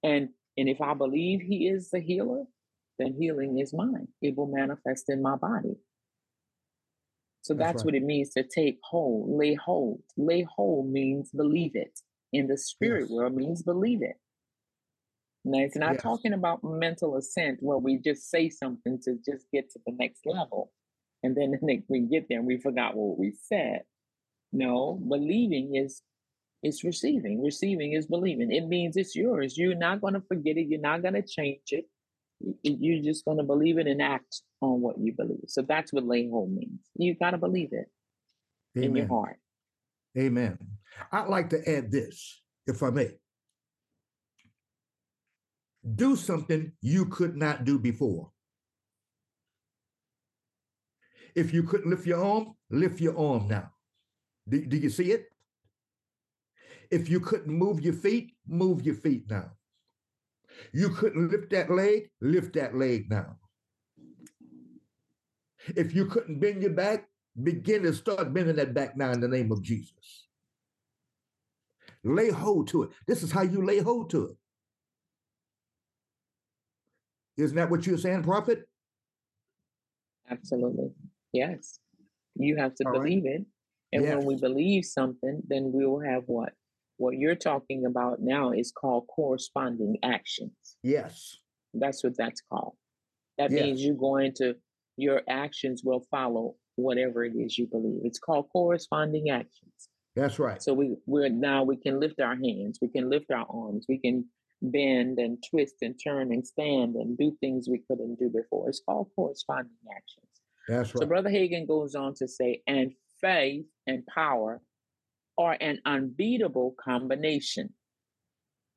and 0.02 0.30
and 0.58 0.70
if 0.70 0.82
I 0.82 0.94
believe 0.94 1.42
he 1.42 1.68
is 1.68 1.90
the 1.90 2.00
healer, 2.00 2.46
then 2.98 3.16
healing 3.20 3.60
is 3.60 3.74
mine. 3.74 4.08
It 4.22 4.36
will 4.38 4.48
manifest 4.48 5.10
in 5.10 5.22
my 5.22 5.36
body. 5.36 5.75
So 7.42 7.54
that's, 7.54 7.74
that's 7.74 7.82
right. 7.82 7.86
what 7.86 7.96
it 7.96 8.04
means 8.04 8.30
to 8.32 8.44
take 8.44 8.80
hold, 8.84 9.38
lay 9.38 9.54
hold. 9.56 10.02
Lay 10.18 10.44
hold 10.44 10.92
means 10.92 11.32
believe 11.32 11.72
it. 11.75 12.00
In 12.32 12.48
the 12.48 12.58
spirit 12.58 13.02
yes. 13.02 13.12
world 13.12 13.36
means 13.36 13.62
believe 13.63 14.02
it. 14.02 14.16
Now 15.46 15.60
it's 15.60 15.75
not 15.75 15.94
yes. 15.94 16.04
talking 16.04 16.34
about 16.34 16.63
mental 16.63 17.18
assent 17.18 17.58
where 17.62 17.78
we 17.78 17.98
just 17.98 18.30
say 18.30 18.50
something 18.50 18.98
to 19.04 19.18
just 19.30 19.46
get 19.54 19.70
to 19.72 19.80
the 19.86 19.94
next 20.00 20.22
level. 20.25 20.72
And 21.24 21.36
then 21.36 21.51
the 21.51 21.60
next 21.62 21.86
we 21.89 22.01
get 22.01 22.27
there 22.30 22.39
and 22.39 22.48
we 22.48 22.58
forgot 22.58 22.96
what 22.96 23.18
we 23.18 23.34
said. 23.48 23.82
No, 24.51 25.00
believing 25.08 25.75
is 25.75 26.01
is 26.62 26.84
receiving. 26.84 27.44
Receiving 27.44 27.94
is 27.94 28.08
believing. 28.08 28.51
It 28.51 28.68
means 28.68 28.96
it's 28.96 29.15
yours. 29.15 29.58
You're 29.58 29.75
not 29.75 30.01
going 30.01 30.13
to 30.13 30.22
forget 30.22 30.58
it. 30.58 30.68
You're 30.68 30.80
not 30.80 31.01
going 31.01 31.15
to 31.15 31.22
change 31.22 31.72
it. 31.72 31.86
You're 32.62 33.03
just 33.03 33.25
going 33.25 33.38
to 33.38 33.44
believe 33.44 33.77
it 33.77 33.88
and 33.88 34.01
act 34.01 34.42
on 34.62 34.82
what 34.82 34.98
you 34.98 35.13
believe. 35.13 35.46
So 35.48 35.62
that's 35.62 35.92
what 35.92 36.06
lay 36.06 36.30
hold 36.30 36.51
means. 36.51 36.80
You 36.96 37.15
got 37.15 37.32
to 37.32 37.38
believe 37.38 37.70
it 37.72 37.88
Amen. 38.77 38.89
in 38.89 38.96
your 38.96 39.08
heart. 39.08 39.38
Amen. 40.18 40.58
I'd 41.12 41.27
like 41.27 41.50
to 41.51 41.70
add 41.70 41.92
this, 41.92 42.42
if 42.68 42.84
I 42.84 42.89
may. 42.89 43.12
Do 45.96 46.15
something 46.15 46.72
you 46.82 47.06
could 47.06 47.36
not 47.36 47.65
do 47.65 47.77
before. 47.80 48.33
If 51.36 51.54
you 51.54 51.63
couldn't 51.63 51.90
lift 51.90 52.06
your 52.06 52.24
arm, 52.24 52.56
lift 52.70 53.02
your 53.02 53.18
arm 53.18 53.48
now. 53.48 53.72
Do, 54.48 54.63
do 54.66 54.78
you 54.78 54.90
see 54.90 55.12
it? 55.12 55.25
If 56.92 57.10
you 57.10 57.20
couldn't 57.20 57.52
move 57.52 57.82
your 57.82 57.94
feet, 57.94 58.34
move 58.48 58.86
your 58.86 58.96
feet 58.96 59.30
now. 59.30 59.52
You 60.72 60.90
couldn't 60.90 61.32
lift 61.32 61.50
that 61.52 61.72
leg, 61.72 62.10
lift 62.22 62.54
that 62.54 62.75
leg 62.75 63.10
now. 63.10 63.38
If 65.75 65.96
you 65.96 66.06
couldn't 66.06 66.40
bend 66.40 66.62
your 66.62 66.74
back, 66.74 67.08
begin 67.42 67.84
to 67.84 67.94
start 67.94 68.34
bending 68.34 68.58
that 68.58 68.74
back 68.74 68.96
now 68.96 69.12
in 69.12 69.22
the 69.22 69.28
name 69.28 69.52
of 69.52 69.63
Jesus. 69.63 70.28
Lay 72.04 72.30
hold 72.30 72.68
to 72.68 72.84
it. 72.84 72.90
This 73.08 73.24
is 73.24 73.32
how 73.32 73.42
you 73.42 73.66
lay 73.66 73.80
hold 73.80 74.10
to 74.12 74.25
it. 74.25 74.38
Isn't 77.38 77.56
that 77.56 77.72
what 77.72 77.88
you're 77.88 77.98
saying, 77.98 78.24
prophet? 78.24 78.68
Absolutely. 80.30 80.92
Yes. 81.34 81.80
You 82.36 82.56
have 82.58 82.75
to 82.75 82.86
All 82.86 82.94
believe 82.94 83.24
right. 83.25 83.36
it. 83.36 83.46
And 83.92 84.04
yes. 84.04 84.16
when 84.16 84.25
we 84.25 84.36
believe 84.36 84.86
something, 84.86 85.42
then 85.48 85.72
we 85.72 85.86
will 85.86 86.02
have 86.02 86.24
what? 86.28 86.54
What 86.98 87.16
you're 87.18 87.36
talking 87.36 87.86
about 87.86 88.22
now 88.22 88.52
is 88.52 88.72
called 88.72 89.08
corresponding 89.08 89.98
actions. 90.04 90.78
Yes. 90.84 91.38
That's 91.74 92.04
what 92.04 92.13
that's 92.18 92.42
called. 92.42 92.75
That 93.38 93.52
yes. 93.52 93.62
means 93.62 93.84
you're 93.84 93.96
going 93.96 94.34
to, 94.38 94.56
your 94.98 95.22
actions 95.28 95.82
will 95.84 96.06
follow 96.12 96.56
whatever 96.75 97.24
it 97.24 97.34
is 97.36 97.58
you 97.58 97.68
believe. 97.68 98.02
It's 98.04 98.20
called 98.20 98.50
corresponding 98.52 99.30
actions. 99.30 99.90
That's 100.16 100.38
right. 100.38 100.62
So 100.62 100.74
we 100.74 100.96
we're 101.08 101.30
now 101.30 101.63
we 101.63 101.75
can 101.75 102.00
lift 102.00 102.20
our 102.20 102.36
hands, 102.36 102.78
we 102.82 102.88
can 102.88 103.10
lift 103.10 103.32
our 103.32 103.48
arms, 103.50 103.86
we 103.90 103.98
can 103.98 104.25
bend 104.62 105.18
and 105.18 105.44
twist 105.50 105.75
and 105.82 106.00
turn 106.02 106.32
and 106.32 106.46
stand 106.46 106.96
and 106.96 107.18
do 107.18 107.36
things 107.40 107.68
we 107.68 107.82
couldn't 107.88 108.20
do 108.20 108.30
before. 108.30 108.70
It's 108.70 108.82
called 108.88 109.10
corresponding 109.16 109.72
actions. 109.92 110.28
That's 110.67 110.93
right. 110.93 111.01
So 111.01 111.05
Brother 111.05 111.29
Hagin 111.29 111.67
goes 111.67 111.96
on 111.96 112.13
to 112.15 112.27
say, 112.27 112.62
and 112.67 112.91
faith 113.22 113.65
and 113.88 114.05
power 114.05 114.62
are 115.38 115.58
an 115.60 115.79
unbeatable 115.86 116.75
combination. 116.84 117.74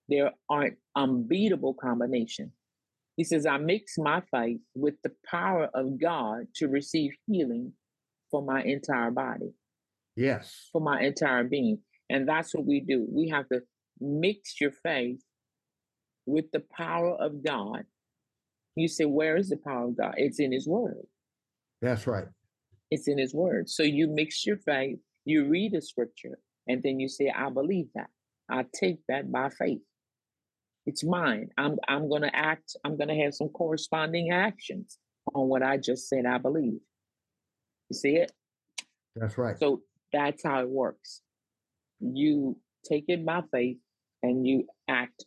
There 0.09 0.33
are 0.49 0.63
an 0.63 0.77
unbeatable 0.95 1.75
combination. 1.75 2.53
He 3.17 3.25
says, 3.25 3.47
I 3.47 3.57
mix 3.59 3.99
my 3.99 4.23
faith 4.31 4.61
with 4.75 4.95
the 5.03 5.13
power 5.29 5.69
of 5.75 6.01
God 6.01 6.47
to 6.57 6.69
receive 6.69 7.13
healing 7.27 7.73
for 8.31 8.43
my 8.43 8.63
entire 8.63 9.11
body. 9.11 9.53
Yes. 10.17 10.69
For 10.73 10.81
my 10.81 11.01
entire 11.03 11.45
being. 11.45 11.79
And 12.11 12.29
that's 12.29 12.55
what 12.55 12.67
we 12.67 12.81
do. 12.81 13.07
We 13.11 13.29
have 13.31 13.49
to 13.49 13.63
mix 14.01 14.61
your 14.61 14.73
faith 14.83 15.21
with 16.27 16.47
the 16.53 16.63
power 16.77 17.17
of 17.17 17.45
God. 17.45 17.85
You 18.75 18.89
say, 18.89 19.07
Where 19.07 19.37
is 19.37 19.49
the 19.49 19.57
power 19.57 19.87
of 19.87 19.97
God? 19.97 20.15
It's 20.19 20.39
in 20.39 20.53
His 20.53 20.69
Word. 20.69 21.07
That's 21.83 22.07
right. 22.07 22.27
It's 22.91 23.09
in 23.09 23.19
His 23.19 23.35
Word. 23.35 23.69
So 23.69 23.83
you 23.83 24.09
mix 24.09 24.47
your 24.47 24.59
faith, 24.59 24.99
you 25.25 25.49
read 25.49 25.75
a 25.75 25.83
scripture, 25.83 26.39
and 26.67 26.83
then 26.83 27.01
you 27.01 27.09
say, 27.09 27.33
I 27.35 27.51
believe 27.51 27.87
that. 27.95 28.09
I 28.49 28.65
take 28.79 29.01
that 29.09 29.31
by 29.31 29.51
faith. 29.51 29.81
It's 30.87 31.03
mine. 31.03 31.49
I'm 31.59 31.79
I'm 31.89 32.09
gonna 32.09 32.31
act, 32.33 32.77
I'm 32.85 32.97
gonna 32.97 33.21
have 33.25 33.35
some 33.35 33.49
corresponding 33.49 34.31
actions 34.31 34.99
on 35.35 35.49
what 35.49 35.63
I 35.63 35.79
just 35.79 36.09
said 36.09 36.27
I 36.27 36.39
believe. 36.39 36.79
You 37.89 37.95
see 37.95 38.17
it? 38.17 38.33
That's 39.17 39.37
right. 39.37 39.59
So 39.59 39.83
that's 40.13 40.45
how 40.45 40.61
it 40.61 40.69
works. 40.69 41.23
You 42.01 42.57
take 42.89 43.07
it 43.09 43.25
by 43.25 43.43
faith 43.51 43.79
and 44.23 44.47
you 44.47 44.67
act 44.89 45.25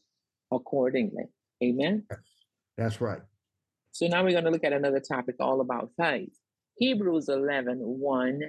accordingly. 0.51 1.25
Amen. 1.63 2.05
That's 2.77 3.01
right. 3.01 3.21
So 3.91 4.07
now 4.07 4.23
we're 4.23 4.31
going 4.31 4.45
to 4.45 4.51
look 4.51 4.63
at 4.63 4.73
another 4.73 5.01
topic 5.01 5.35
all 5.39 5.61
about 5.61 5.91
faith. 5.97 6.37
Hebrews 6.79 7.27
11, 7.27 7.79
1, 7.79 8.41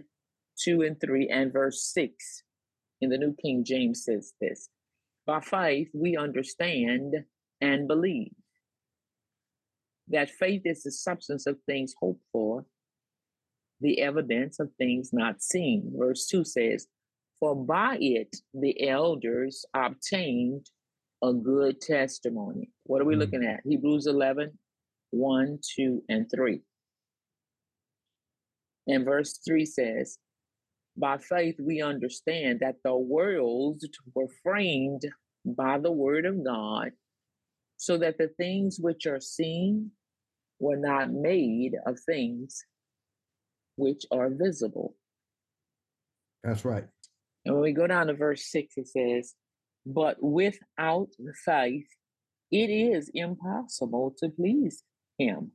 2, 0.62 0.82
and 0.82 1.00
3, 1.00 1.28
and 1.28 1.52
verse 1.52 1.90
6 1.92 2.42
in 3.00 3.10
the 3.10 3.18
New 3.18 3.34
King 3.42 3.64
James 3.64 4.04
says 4.04 4.32
this 4.40 4.68
By 5.26 5.40
faith, 5.40 5.88
we 5.92 6.16
understand 6.16 7.14
and 7.60 7.88
believe 7.88 8.32
that 10.08 10.30
faith 10.30 10.62
is 10.64 10.84
the 10.84 10.92
substance 10.92 11.46
of 11.46 11.58
things 11.66 11.94
hoped 12.00 12.22
for, 12.30 12.64
the 13.80 14.00
evidence 14.00 14.60
of 14.60 14.70
things 14.78 15.10
not 15.12 15.42
seen. 15.42 15.92
Verse 15.96 16.26
2 16.26 16.44
says, 16.44 16.86
For 17.40 17.56
by 17.56 17.96
it 18.00 18.36
the 18.54 18.88
elders 18.88 19.64
obtained 19.74 20.66
a 21.22 21.32
good 21.32 21.80
testimony. 21.80 22.70
What 22.84 23.02
are 23.02 23.04
we 23.04 23.14
mm-hmm. 23.14 23.20
looking 23.22 23.44
at? 23.44 23.60
Hebrews 23.64 24.06
11, 24.06 24.56
1, 25.10 25.58
2, 25.76 26.02
and 26.08 26.30
3. 26.30 26.62
And 28.90 29.04
verse 29.04 29.38
3 29.46 29.64
says, 29.66 30.18
By 30.96 31.18
faith 31.18 31.54
we 31.60 31.80
understand 31.80 32.58
that 32.60 32.74
the 32.82 32.96
worlds 32.96 33.86
were 34.16 34.26
framed 34.42 35.02
by 35.44 35.78
the 35.78 35.92
word 35.92 36.26
of 36.26 36.44
God, 36.44 36.90
so 37.76 37.96
that 37.98 38.18
the 38.18 38.28
things 38.36 38.78
which 38.80 39.06
are 39.06 39.20
seen 39.20 39.92
were 40.58 40.76
not 40.76 41.12
made 41.12 41.74
of 41.86 42.00
things 42.00 42.64
which 43.76 44.04
are 44.10 44.28
visible. 44.28 44.96
That's 46.42 46.64
right. 46.64 46.86
And 47.44 47.54
when 47.54 47.62
we 47.62 47.72
go 47.72 47.86
down 47.86 48.08
to 48.08 48.14
verse 48.14 48.50
6, 48.50 48.74
it 48.76 48.88
says, 48.88 49.34
But 49.86 50.16
without 50.20 51.10
faith, 51.44 51.86
it 52.50 52.70
is 52.70 53.08
impossible 53.14 54.16
to 54.18 54.30
please 54.30 54.82
him. 55.16 55.52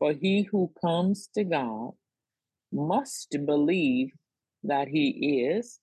For 0.00 0.14
he 0.14 0.48
who 0.50 0.72
comes 0.82 1.28
to 1.34 1.44
God 1.44 1.92
must 2.72 3.36
believe 3.46 4.10
that 4.64 4.88
he 4.88 5.48
is, 5.48 5.78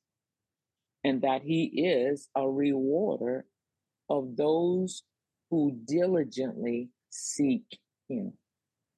and 1.03 1.21
that 1.21 1.41
he 1.41 1.63
is 1.63 2.29
a 2.35 2.47
rewarder 2.47 3.45
of 4.09 4.35
those 4.35 5.03
who 5.49 5.77
diligently 5.85 6.89
seek 7.09 7.65
him. 8.07 8.33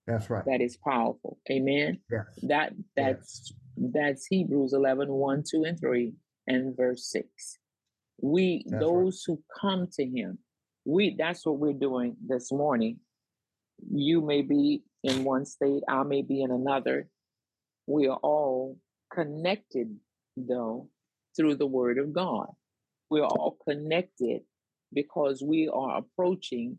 That's 0.07 0.29
right. 0.29 0.43
That 0.45 0.61
is 0.61 0.77
powerful. 0.77 1.37
Amen. 1.51 1.99
Yes. 2.11 2.25
That 2.43 2.73
that's 2.95 3.53
yes. 3.77 3.91
that's 3.93 4.25
Hebrews 4.25 4.73
11, 4.73 5.11
1, 5.11 5.43
2, 5.49 5.63
and 5.65 5.79
3, 5.79 6.13
and 6.47 6.75
verse 6.75 7.09
6. 7.11 7.27
We 8.21 8.65
that's 8.65 8.83
those 8.83 9.25
right. 9.27 9.35
who 9.35 9.43
come 9.61 9.87
to 9.93 10.05
him, 10.05 10.39
we 10.85 11.15
that's 11.17 11.45
what 11.45 11.59
we're 11.59 11.73
doing 11.73 12.15
this 12.25 12.51
morning. 12.51 12.99
You 13.91 14.21
may 14.21 14.41
be 14.41 14.83
in 15.03 15.23
one 15.23 15.45
state, 15.45 15.83
I 15.87 16.03
may 16.03 16.21
be 16.21 16.41
in 16.41 16.51
another. 16.51 17.07
We 17.89 18.07
are 18.07 18.19
all 18.21 18.77
connected, 19.11 19.97
though, 20.37 20.89
through 21.35 21.55
the 21.55 21.65
Word 21.65 21.97
of 21.97 22.13
God. 22.13 22.49
We're 23.09 23.25
all 23.25 23.57
connected 23.67 24.41
because 24.93 25.41
we 25.41 25.67
are 25.73 25.97
approaching 25.97 26.77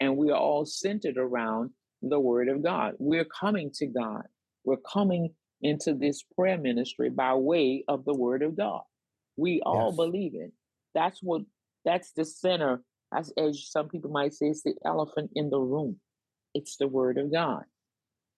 and 0.00 0.18
we 0.18 0.30
are 0.30 0.38
all 0.38 0.66
centered 0.66 1.16
around 1.16 1.70
the 2.02 2.20
Word 2.20 2.48
of 2.48 2.62
God. 2.62 2.92
We're 2.98 3.24
coming 3.24 3.70
to 3.76 3.86
God. 3.86 4.24
We're 4.64 4.76
coming 4.76 5.30
into 5.62 5.94
this 5.94 6.22
prayer 6.22 6.58
ministry 6.58 7.08
by 7.08 7.32
way 7.32 7.84
of 7.88 8.04
the 8.04 8.14
Word 8.14 8.42
of 8.42 8.54
God. 8.54 8.82
We 9.38 9.62
all 9.64 9.88
yes. 9.88 9.96
believe 9.96 10.34
it. 10.34 10.52
That's 10.94 11.20
what 11.22 11.40
that's 11.86 12.12
the 12.12 12.26
center, 12.26 12.82
as, 13.14 13.32
as 13.38 13.66
some 13.70 13.88
people 13.88 14.10
might 14.10 14.34
say, 14.34 14.48
it's 14.48 14.62
the 14.62 14.74
elephant 14.84 15.30
in 15.34 15.48
the 15.48 15.58
room. 15.58 16.00
It's 16.52 16.76
the 16.76 16.86
Word 16.86 17.16
of 17.16 17.32
God. 17.32 17.64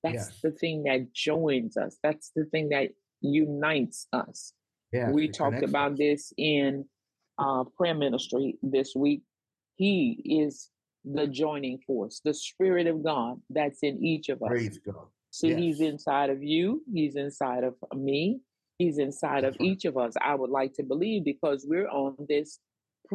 That's 0.02 0.14
yes. 0.14 0.40
the 0.42 0.50
thing 0.50 0.85
that 0.85 1.12
joins 1.12 1.76
us. 1.76 1.97
That's 2.02 2.32
the 2.35 2.44
thing 2.47 2.71
that 2.71 2.90
unites 3.21 4.06
us. 4.12 4.52
Yeah, 4.92 5.11
we 5.11 5.28
talked 5.28 5.62
about 5.62 5.97
this 5.97 6.32
in 6.37 6.85
uh, 7.38 7.64
prayer 7.76 7.94
ministry 7.94 8.59
this 8.62 8.92
week. 8.94 9.23
He 9.76 10.40
is 10.42 10.68
the 11.04 11.26
joining 11.26 11.78
force, 11.87 12.21
the 12.25 12.35
Spirit 12.35 12.87
of 12.87 13.02
God 13.02 13.40
that's 13.49 13.80
in 13.82 14.04
each 14.04 14.28
of 14.28 14.42
us. 14.42 14.49
Praise 14.49 14.78
God. 14.78 15.06
See, 15.30 15.49
yes. 15.49 15.59
He's 15.59 15.80
inside 15.80 16.30
of 16.30 16.42
you, 16.42 16.82
He's 16.92 17.16
inside 17.16 17.64
of 17.64 17.75
me, 17.94 18.40
He's 18.78 18.99
inside 18.99 19.44
that's 19.44 19.56
of 19.56 19.61
right. 19.61 19.71
each 19.71 19.85
of 19.87 19.97
us. 19.97 20.14
I 20.21 20.35
would 20.35 20.50
like 20.50 20.75
to 20.75 20.82
believe 20.82 21.25
because 21.25 21.64
we're 21.66 21.88
on 21.88 22.16
this, 22.28 22.59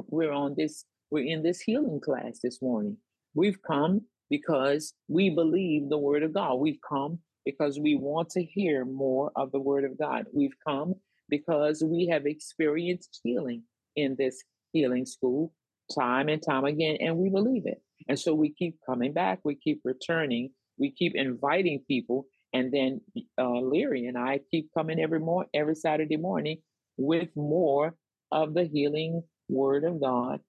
we're 0.08 0.32
on 0.32 0.56
this, 0.58 0.86
we're 1.12 1.26
in 1.26 1.44
this 1.44 1.62
healing 1.62 2.02
class 2.02 2.40
this 2.44 2.62
morning. 2.62 2.98
We've 3.36 3.62
come 3.62 4.02
because 4.30 4.94
we 5.08 5.30
believe 5.30 5.90
the 5.90 5.98
Word 5.98 6.24
of 6.24 6.34
God. 6.34 6.56
We've 6.56 6.80
come 6.88 7.20
because 7.46 7.80
we 7.80 7.96
want 7.96 8.30
to 8.32 8.44
hear 8.44 8.86
more 8.86 9.32
of 9.36 9.52
the 9.52 9.60
Word 9.60 9.86
of 9.86 9.98
God. 9.98 10.26
We've 10.34 10.56
come 10.68 10.96
because 11.30 11.84
we 11.86 12.08
have 12.12 12.26
experienced 12.26 13.20
healing 13.24 13.64
in 13.96 14.16
this 14.18 14.44
healing 14.74 15.06
school 15.06 15.54
time 15.98 16.28
and 16.28 16.42
time 16.42 16.66
again, 16.66 16.98
and 17.00 17.18
we 17.18 17.30
believe 17.30 17.64
it. 17.66 17.82
And 18.08 18.20
so 18.20 18.34
we 18.34 18.54
keep 18.54 18.78
coming 18.86 19.14
back, 19.14 19.40
we 19.44 19.56
keep 19.56 19.82
returning, 19.84 20.52
we 20.78 20.92
keep 20.92 21.14
inviting 21.16 21.84
people, 21.88 22.26
and 22.54 22.72
then 22.72 23.02
uh, 23.38 23.60
Larry 23.60 24.06
and 24.06 24.18
I 24.18 24.40
keep 24.52 24.70
coming 24.78 25.00
every 25.00 25.20
more 25.20 25.46
every 25.54 25.76
Saturday 25.76 26.18
morning 26.18 26.58
with 26.98 27.30
more 27.36 27.96
of 28.32 28.54
the 28.54 28.66
healing 28.66 29.24
Word 29.50 29.84
of 29.84 30.02
God, 30.02 30.40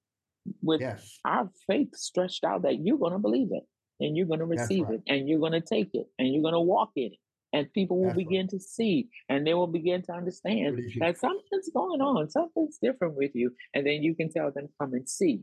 with 0.62 0.81
yes. 0.81 1.19
our 1.25 1.50
faith 1.67 1.95
stretched 1.95 2.45
out 2.45 2.62
that 2.62 2.78
you're 2.81 2.99
going 2.99 3.12
to 3.12 3.19
believe 3.19 3.49
it, 3.52 3.64
and 4.00 4.17
you're 4.17 4.26
going 4.26 4.40
to 4.40 4.47
receive 4.47 4.85
right. 4.85 4.95
it, 4.95 5.02
and 5.07 5.28
you're 5.28 5.40
going 5.40 5.52
to 5.52 5.61
take 5.61 5.90
it, 5.95 6.07
and 6.19 6.33
you're 6.33 6.43
going 6.43 6.55
to 6.55 6.61
walk 6.61 6.90
in 6.97 7.12
it 7.12 7.19
and 7.52 7.73
people 7.73 7.99
will 7.99 8.09
That's 8.09 8.19
begin 8.19 8.43
right. 8.43 8.50
to 8.50 8.61
see 8.61 9.09
and 9.28 9.47
they 9.47 9.55
will 9.55 9.67
begin 9.67 10.02
to 10.02 10.12
understand 10.12 10.81
that 11.00 11.19
something's 11.19 11.71
going 11.75 12.00
on, 12.00 12.28
something's 12.31 12.78
different 12.83 13.14
with 13.14 13.31
you. 13.35 13.52
And 13.75 13.87
then 13.87 14.02
you 14.02 14.14
can 14.14 14.31
tell 14.31 14.50
them, 14.50 14.69
come 14.81 14.93
and 14.95 15.09
see. 15.09 15.43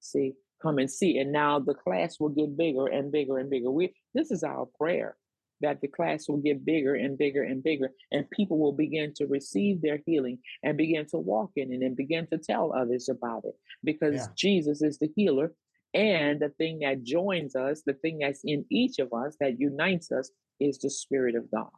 See, 0.00 0.34
come 0.62 0.78
and 0.78 0.90
see. 0.90 1.18
And 1.18 1.32
now 1.32 1.58
the 1.58 1.74
class 1.74 2.16
will 2.20 2.30
get 2.30 2.56
bigger 2.56 2.86
and 2.86 3.10
bigger 3.10 3.38
and 3.38 3.50
bigger. 3.50 3.70
We 3.70 3.94
this 4.14 4.30
is 4.30 4.42
our 4.42 4.66
prayer 4.78 5.16
that 5.60 5.80
the 5.80 5.88
class 5.88 6.28
will 6.28 6.38
get 6.38 6.64
bigger 6.64 6.94
and 6.94 7.18
bigger 7.18 7.42
and 7.42 7.62
bigger, 7.62 7.90
and 8.10 8.30
people 8.30 8.58
will 8.58 8.72
begin 8.72 9.12
to 9.16 9.26
receive 9.26 9.82
their 9.82 10.00
healing 10.06 10.38
and 10.62 10.76
begin 10.76 11.06
to 11.06 11.18
walk 11.18 11.50
in 11.56 11.72
it 11.72 11.82
and 11.82 11.96
begin 11.96 12.26
to 12.28 12.38
tell 12.38 12.72
others 12.72 13.08
about 13.08 13.44
it 13.44 13.54
because 13.84 14.14
yeah. 14.14 14.26
Jesus 14.36 14.82
is 14.82 14.98
the 14.98 15.10
healer. 15.14 15.52
And 15.92 16.38
the 16.38 16.50
thing 16.50 16.80
that 16.80 17.02
joins 17.02 17.56
us, 17.56 17.82
the 17.84 17.94
thing 17.94 18.18
that's 18.20 18.42
in 18.44 18.64
each 18.70 19.00
of 19.00 19.12
us 19.12 19.36
that 19.40 19.58
unites 19.58 20.12
us 20.12 20.30
is 20.60 20.78
the 20.78 20.90
Spirit 20.90 21.34
of 21.34 21.50
God. 21.50 21.70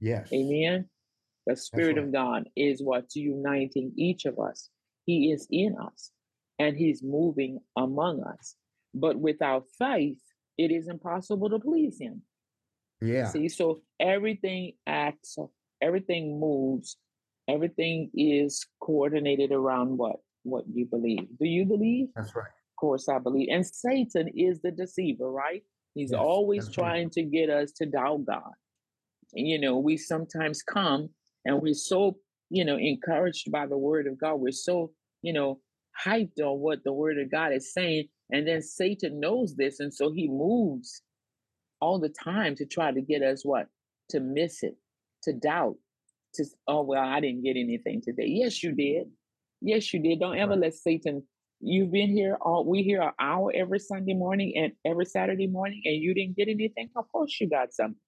Yes. 0.00 0.28
Amen. 0.32 0.90
The 1.46 1.56
Spirit 1.56 1.96
right. 1.96 2.04
of 2.04 2.12
God 2.12 2.50
is 2.56 2.82
what's 2.82 3.16
uniting 3.16 3.92
each 3.96 4.26
of 4.26 4.38
us. 4.38 4.68
He 5.06 5.32
is 5.32 5.46
in 5.50 5.76
us 5.76 6.10
and 6.58 6.76
He's 6.76 7.02
moving 7.02 7.60
among 7.76 8.22
us. 8.22 8.56
But 8.92 9.18
without 9.18 9.64
faith, 9.78 10.18
it 10.58 10.70
is 10.70 10.88
impossible 10.88 11.50
to 11.50 11.58
please 11.58 11.98
Him. 12.00 12.22
Yeah. 13.00 13.28
See, 13.28 13.48
so 13.48 13.80
everything 14.00 14.72
acts, 14.86 15.36
everything 15.82 16.40
moves, 16.40 16.96
everything 17.48 18.10
is 18.14 18.66
coordinated 18.80 19.52
around 19.52 19.98
what? 19.98 20.16
What 20.44 20.64
you 20.72 20.86
believe. 20.86 21.26
Do 21.38 21.46
you 21.46 21.64
believe? 21.64 22.08
That's 22.14 22.34
right. 22.34 22.46
Of 22.46 22.76
course, 22.78 23.08
I 23.08 23.18
believe. 23.18 23.48
And 23.50 23.66
Satan 23.66 24.28
is 24.36 24.60
the 24.60 24.70
deceiver, 24.70 25.30
right? 25.30 25.62
He's 25.94 26.12
yes, 26.12 26.20
always 26.20 26.68
trying 26.68 27.06
right. 27.06 27.12
to 27.12 27.22
get 27.22 27.50
us 27.50 27.72
to 27.72 27.86
doubt 27.86 28.26
God. 28.26 28.52
And, 29.34 29.48
you 29.48 29.58
know, 29.58 29.78
we 29.78 29.96
sometimes 29.96 30.62
come 30.62 31.08
and 31.44 31.60
we're 31.60 31.74
so, 31.74 32.18
you 32.50 32.64
know, 32.64 32.76
encouraged 32.76 33.50
by 33.50 33.66
the 33.66 33.78
word 33.78 34.06
of 34.06 34.20
God. 34.20 34.36
We're 34.36 34.52
so, 34.52 34.92
you 35.22 35.32
know, 35.32 35.60
hyped 36.04 36.38
on 36.38 36.60
what 36.60 36.84
the 36.84 36.92
word 36.92 37.18
of 37.18 37.30
God 37.30 37.52
is 37.52 37.72
saying. 37.72 38.08
And 38.30 38.46
then 38.46 38.62
Satan 38.62 39.18
knows 39.18 39.56
this. 39.56 39.80
And 39.80 39.92
so 39.92 40.12
he 40.12 40.28
moves 40.28 41.02
all 41.80 41.98
the 41.98 42.08
time 42.08 42.54
to 42.56 42.66
try 42.66 42.92
to 42.92 43.00
get 43.00 43.22
us 43.22 43.44
what? 43.44 43.66
To 44.10 44.20
miss 44.20 44.62
it, 44.62 44.76
to 45.24 45.32
doubt, 45.32 45.76
to, 46.34 46.44
oh, 46.68 46.82
well, 46.82 47.02
I 47.02 47.20
didn't 47.20 47.42
get 47.42 47.56
anything 47.56 48.02
today. 48.02 48.26
Yes, 48.26 48.62
you 48.62 48.72
did. 48.72 49.08
Yes, 49.60 49.92
you 49.92 50.00
did. 50.00 50.20
Don't 50.20 50.38
ever 50.38 50.52
right. 50.52 50.60
let 50.60 50.74
Satan 50.74 51.22
You've 51.60 51.90
been 51.90 52.10
here 52.10 52.36
all 52.40 52.64
we 52.66 52.82
hear 52.82 53.00
an 53.00 53.12
hour 53.18 53.50
every 53.54 53.78
Sunday 53.78 54.12
morning 54.12 54.52
and 54.56 54.72
every 54.84 55.06
Saturday 55.06 55.46
morning, 55.46 55.80
and 55.84 55.96
you 55.96 56.12
didn't 56.12 56.36
get 56.36 56.48
anything. 56.48 56.90
Of 56.94 57.10
course, 57.10 57.34
you 57.40 57.48
got 57.48 57.72
something. 57.72 58.00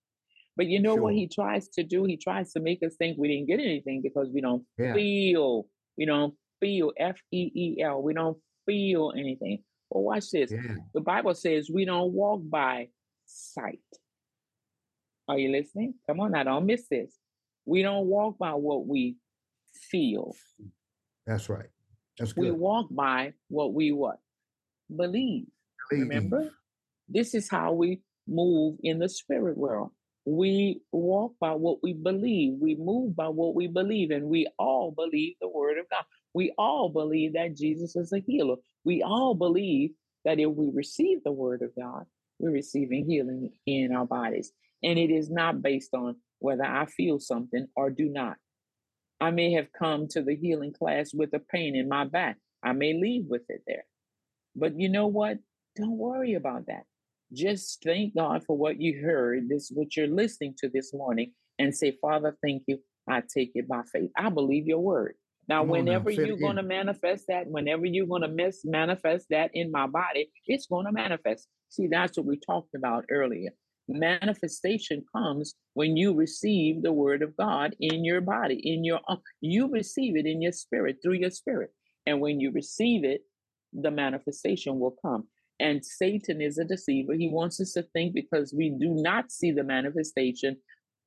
But 0.56 0.66
you 0.66 0.82
know 0.82 0.96
sure. 0.96 1.04
what 1.04 1.14
he 1.14 1.28
tries 1.28 1.68
to 1.70 1.82
do? 1.82 2.04
He 2.04 2.16
tries 2.16 2.52
to 2.52 2.60
make 2.60 2.82
us 2.82 2.96
think 2.96 3.16
we 3.16 3.28
didn't 3.28 3.46
get 3.46 3.60
anything 3.60 4.02
because 4.02 4.28
we 4.32 4.40
don't 4.40 4.64
yeah. 4.76 4.92
feel. 4.92 5.66
We 5.96 6.04
don't 6.04 6.34
feel 6.60 6.92
F 6.98 7.16
E 7.32 7.50
E 7.54 7.82
L. 7.82 8.02
We 8.02 8.12
don't 8.12 8.36
feel 8.66 9.12
anything. 9.16 9.62
Well, 9.88 10.04
watch 10.04 10.30
this. 10.30 10.52
Yeah. 10.52 10.76
The 10.92 11.00
Bible 11.00 11.34
says 11.34 11.70
we 11.72 11.86
don't 11.86 12.12
walk 12.12 12.42
by 12.44 12.88
sight. 13.28 13.80
Are 15.28 15.38
you 15.38 15.50
listening? 15.50 15.94
Come 16.06 16.20
on 16.20 16.34
I 16.34 16.44
don't 16.44 16.66
miss 16.66 16.88
this. 16.90 17.12
We 17.66 17.82
don't 17.82 18.06
walk 18.06 18.38
by 18.38 18.54
what 18.54 18.86
we 18.86 19.16
feel. 19.90 20.34
That's 21.26 21.48
right. 21.48 21.68
That's 22.18 22.32
good. 22.32 22.44
We 22.44 22.50
walk 22.50 22.88
by 22.90 23.34
what 23.48 23.74
we 23.74 23.92
what? 23.92 24.18
Believe. 24.94 25.46
Believe. 25.90 26.08
Remember? 26.08 26.50
This 27.08 27.34
is 27.34 27.48
how 27.48 27.72
we 27.72 28.00
move 28.26 28.76
in 28.82 28.98
the 28.98 29.08
spirit 29.08 29.56
world. 29.56 29.90
We 30.24 30.82
walk 30.92 31.34
by 31.40 31.52
what 31.52 31.82
we 31.82 31.94
believe. 31.94 32.54
We 32.60 32.74
move 32.74 33.16
by 33.16 33.28
what 33.28 33.54
we 33.54 33.66
believe. 33.66 34.10
And 34.10 34.26
we 34.26 34.46
all 34.58 34.90
believe 34.90 35.36
the 35.40 35.48
word 35.48 35.78
of 35.78 35.88
God. 35.90 36.04
We 36.34 36.52
all 36.58 36.90
believe 36.90 37.34
that 37.34 37.56
Jesus 37.56 37.96
is 37.96 38.12
a 38.12 38.20
healer. 38.20 38.56
We 38.84 39.02
all 39.02 39.34
believe 39.34 39.90
that 40.24 40.38
if 40.38 40.50
we 40.50 40.70
receive 40.72 41.24
the 41.24 41.32
word 41.32 41.62
of 41.62 41.74
God, 41.74 42.04
we're 42.38 42.50
receiving 42.50 43.06
healing 43.06 43.52
in 43.66 43.94
our 43.94 44.06
bodies. 44.06 44.52
And 44.82 44.98
it 44.98 45.10
is 45.10 45.30
not 45.30 45.62
based 45.62 45.94
on 45.94 46.16
whether 46.38 46.64
I 46.64 46.86
feel 46.86 47.18
something 47.18 47.66
or 47.74 47.90
do 47.90 48.08
not. 48.08 48.36
I 49.20 49.30
may 49.30 49.52
have 49.52 49.72
come 49.76 50.06
to 50.08 50.22
the 50.22 50.36
healing 50.36 50.72
class 50.72 51.12
with 51.12 51.32
a 51.34 51.40
pain 51.40 51.74
in 51.74 51.88
my 51.88 52.04
back. 52.04 52.36
I 52.62 52.72
may 52.72 52.94
leave 52.94 53.24
with 53.28 53.42
it 53.48 53.62
there. 53.66 53.84
But 54.54 54.78
you 54.78 54.88
know 54.88 55.06
what? 55.06 55.38
Don't 55.76 55.98
worry 55.98 56.34
about 56.34 56.66
that. 56.66 56.84
Just 57.32 57.82
thank 57.84 58.14
God 58.14 58.44
for 58.44 58.56
what 58.56 58.80
you 58.80 59.02
heard, 59.04 59.48
this 59.48 59.70
what 59.74 59.96
you're 59.96 60.06
listening 60.06 60.54
to 60.58 60.68
this 60.68 60.94
morning, 60.94 61.32
and 61.58 61.74
say, 61.74 61.96
Father, 62.00 62.36
thank 62.42 62.62
you. 62.66 62.78
I 63.08 63.22
take 63.22 63.52
it 63.54 63.68
by 63.68 63.82
faith. 63.92 64.10
I 64.16 64.30
believe 64.30 64.66
your 64.66 64.80
word. 64.80 65.14
Now, 65.48 65.62
Come 65.62 65.70
whenever 65.70 66.10
now, 66.10 66.24
you're 66.24 66.36
going 66.36 66.56
to 66.56 66.62
manifest 66.62 67.24
that, 67.28 67.46
whenever 67.46 67.86
you're 67.86 68.06
going 68.06 68.22
to 68.22 68.28
miss 68.28 68.64
manifest 68.64 69.26
that 69.30 69.50
in 69.54 69.70
my 69.70 69.86
body, 69.86 70.30
it's 70.46 70.66
going 70.66 70.86
to 70.86 70.92
manifest. 70.92 71.48
See, 71.70 71.86
that's 71.86 72.16
what 72.16 72.26
we 72.26 72.38
talked 72.38 72.74
about 72.74 73.04
earlier 73.10 73.50
manifestation 73.88 75.02
comes 75.14 75.54
when 75.74 75.96
you 75.96 76.14
receive 76.14 76.82
the 76.82 76.92
word 76.92 77.22
of 77.22 77.36
God 77.36 77.74
in 77.80 78.04
your 78.04 78.20
body, 78.20 78.60
in 78.62 78.84
your 78.84 79.00
uh, 79.08 79.16
you 79.40 79.70
receive 79.70 80.16
it 80.16 80.26
in 80.26 80.42
your 80.42 80.52
spirit 80.52 80.98
through 81.02 81.14
your 81.14 81.30
spirit. 81.30 81.70
And 82.06 82.20
when 82.20 82.40
you 82.40 82.52
receive 82.52 83.04
it, 83.04 83.22
the 83.72 83.90
manifestation 83.90 84.78
will 84.78 84.96
come. 85.02 85.24
And 85.60 85.84
Satan 85.84 86.40
is 86.40 86.58
a 86.58 86.64
deceiver. 86.64 87.14
He 87.14 87.28
wants 87.28 87.60
us 87.60 87.72
to 87.72 87.82
think 87.82 88.14
because 88.14 88.54
we 88.56 88.70
do 88.70 88.90
not 88.90 89.32
see 89.32 89.50
the 89.50 89.64
manifestation 89.64 90.56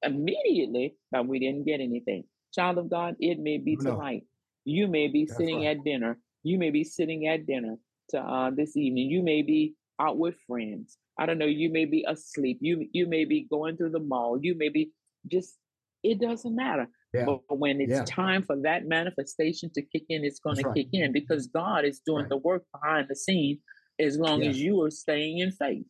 immediately 0.04 0.96
that 1.12 1.26
we 1.26 1.40
didn't 1.40 1.66
get 1.66 1.80
anything. 1.80 2.26
Child 2.54 2.80
of 2.80 2.90
God, 2.90 3.16
it 3.20 3.40
may 3.40 3.58
be 3.58 3.78
no. 3.80 3.92
tonight. 3.92 4.24
You 4.66 4.88
may 4.88 5.08
be 5.08 5.26
That's 5.26 5.38
sitting 5.38 5.66
right. 5.66 5.78
at 5.78 5.84
dinner. 5.84 6.18
You 6.44 6.58
may 6.58 6.70
be 6.70 6.84
sitting 6.84 7.28
at 7.28 7.46
dinner 7.46 7.78
to 8.10 8.20
uh, 8.20 8.52
this 8.52 8.76
evening. 8.76 9.10
You 9.10 9.24
may 9.24 9.42
be 9.42 9.76
out 10.00 10.18
with 10.18 10.36
friends. 10.48 10.98
I 11.20 11.26
don't 11.26 11.38
know, 11.38 11.46
you 11.46 11.72
may 11.72 11.86
be 11.86 12.06
asleep. 12.08 12.60
You 12.62 12.88
you 12.92 13.08
may 13.08 13.26
be 13.26 13.48
going 13.50 13.78
through 13.78 13.92
the 13.92 14.00
mall. 14.00 14.40
You 14.42 14.56
may 14.58 14.70
be 14.70 14.92
just 15.28 15.56
it 16.04 16.20
doesn't 16.20 16.56
matter. 16.56 16.88
Yeah. 17.14 17.26
But 17.26 17.58
when 17.58 17.82
it's 17.82 17.92
yeah. 17.92 18.06
time 18.06 18.44
for 18.44 18.56
that 18.64 18.88
manifestation 18.88 19.70
to 19.76 19.82
kick 19.82 20.06
in, 20.10 20.24
it's 20.24 20.40
going 20.40 20.56
to 20.58 20.64
right. 20.64 20.76
kick 20.76 20.88
in 20.94 21.12
because 21.12 21.48
God 21.48 21.84
is 21.84 22.00
doing 22.06 22.22
right. 22.22 22.30
the 22.30 22.38
work 22.38 22.64
behind 22.74 23.08
the 23.10 23.16
scene 23.16 23.60
as 24.00 24.18
long 24.18 24.42
yeah. 24.42 24.50
as 24.50 24.60
you 24.60 24.82
are 24.82 24.90
staying 24.90 25.40
in 25.40 25.52
faith. 25.52 25.86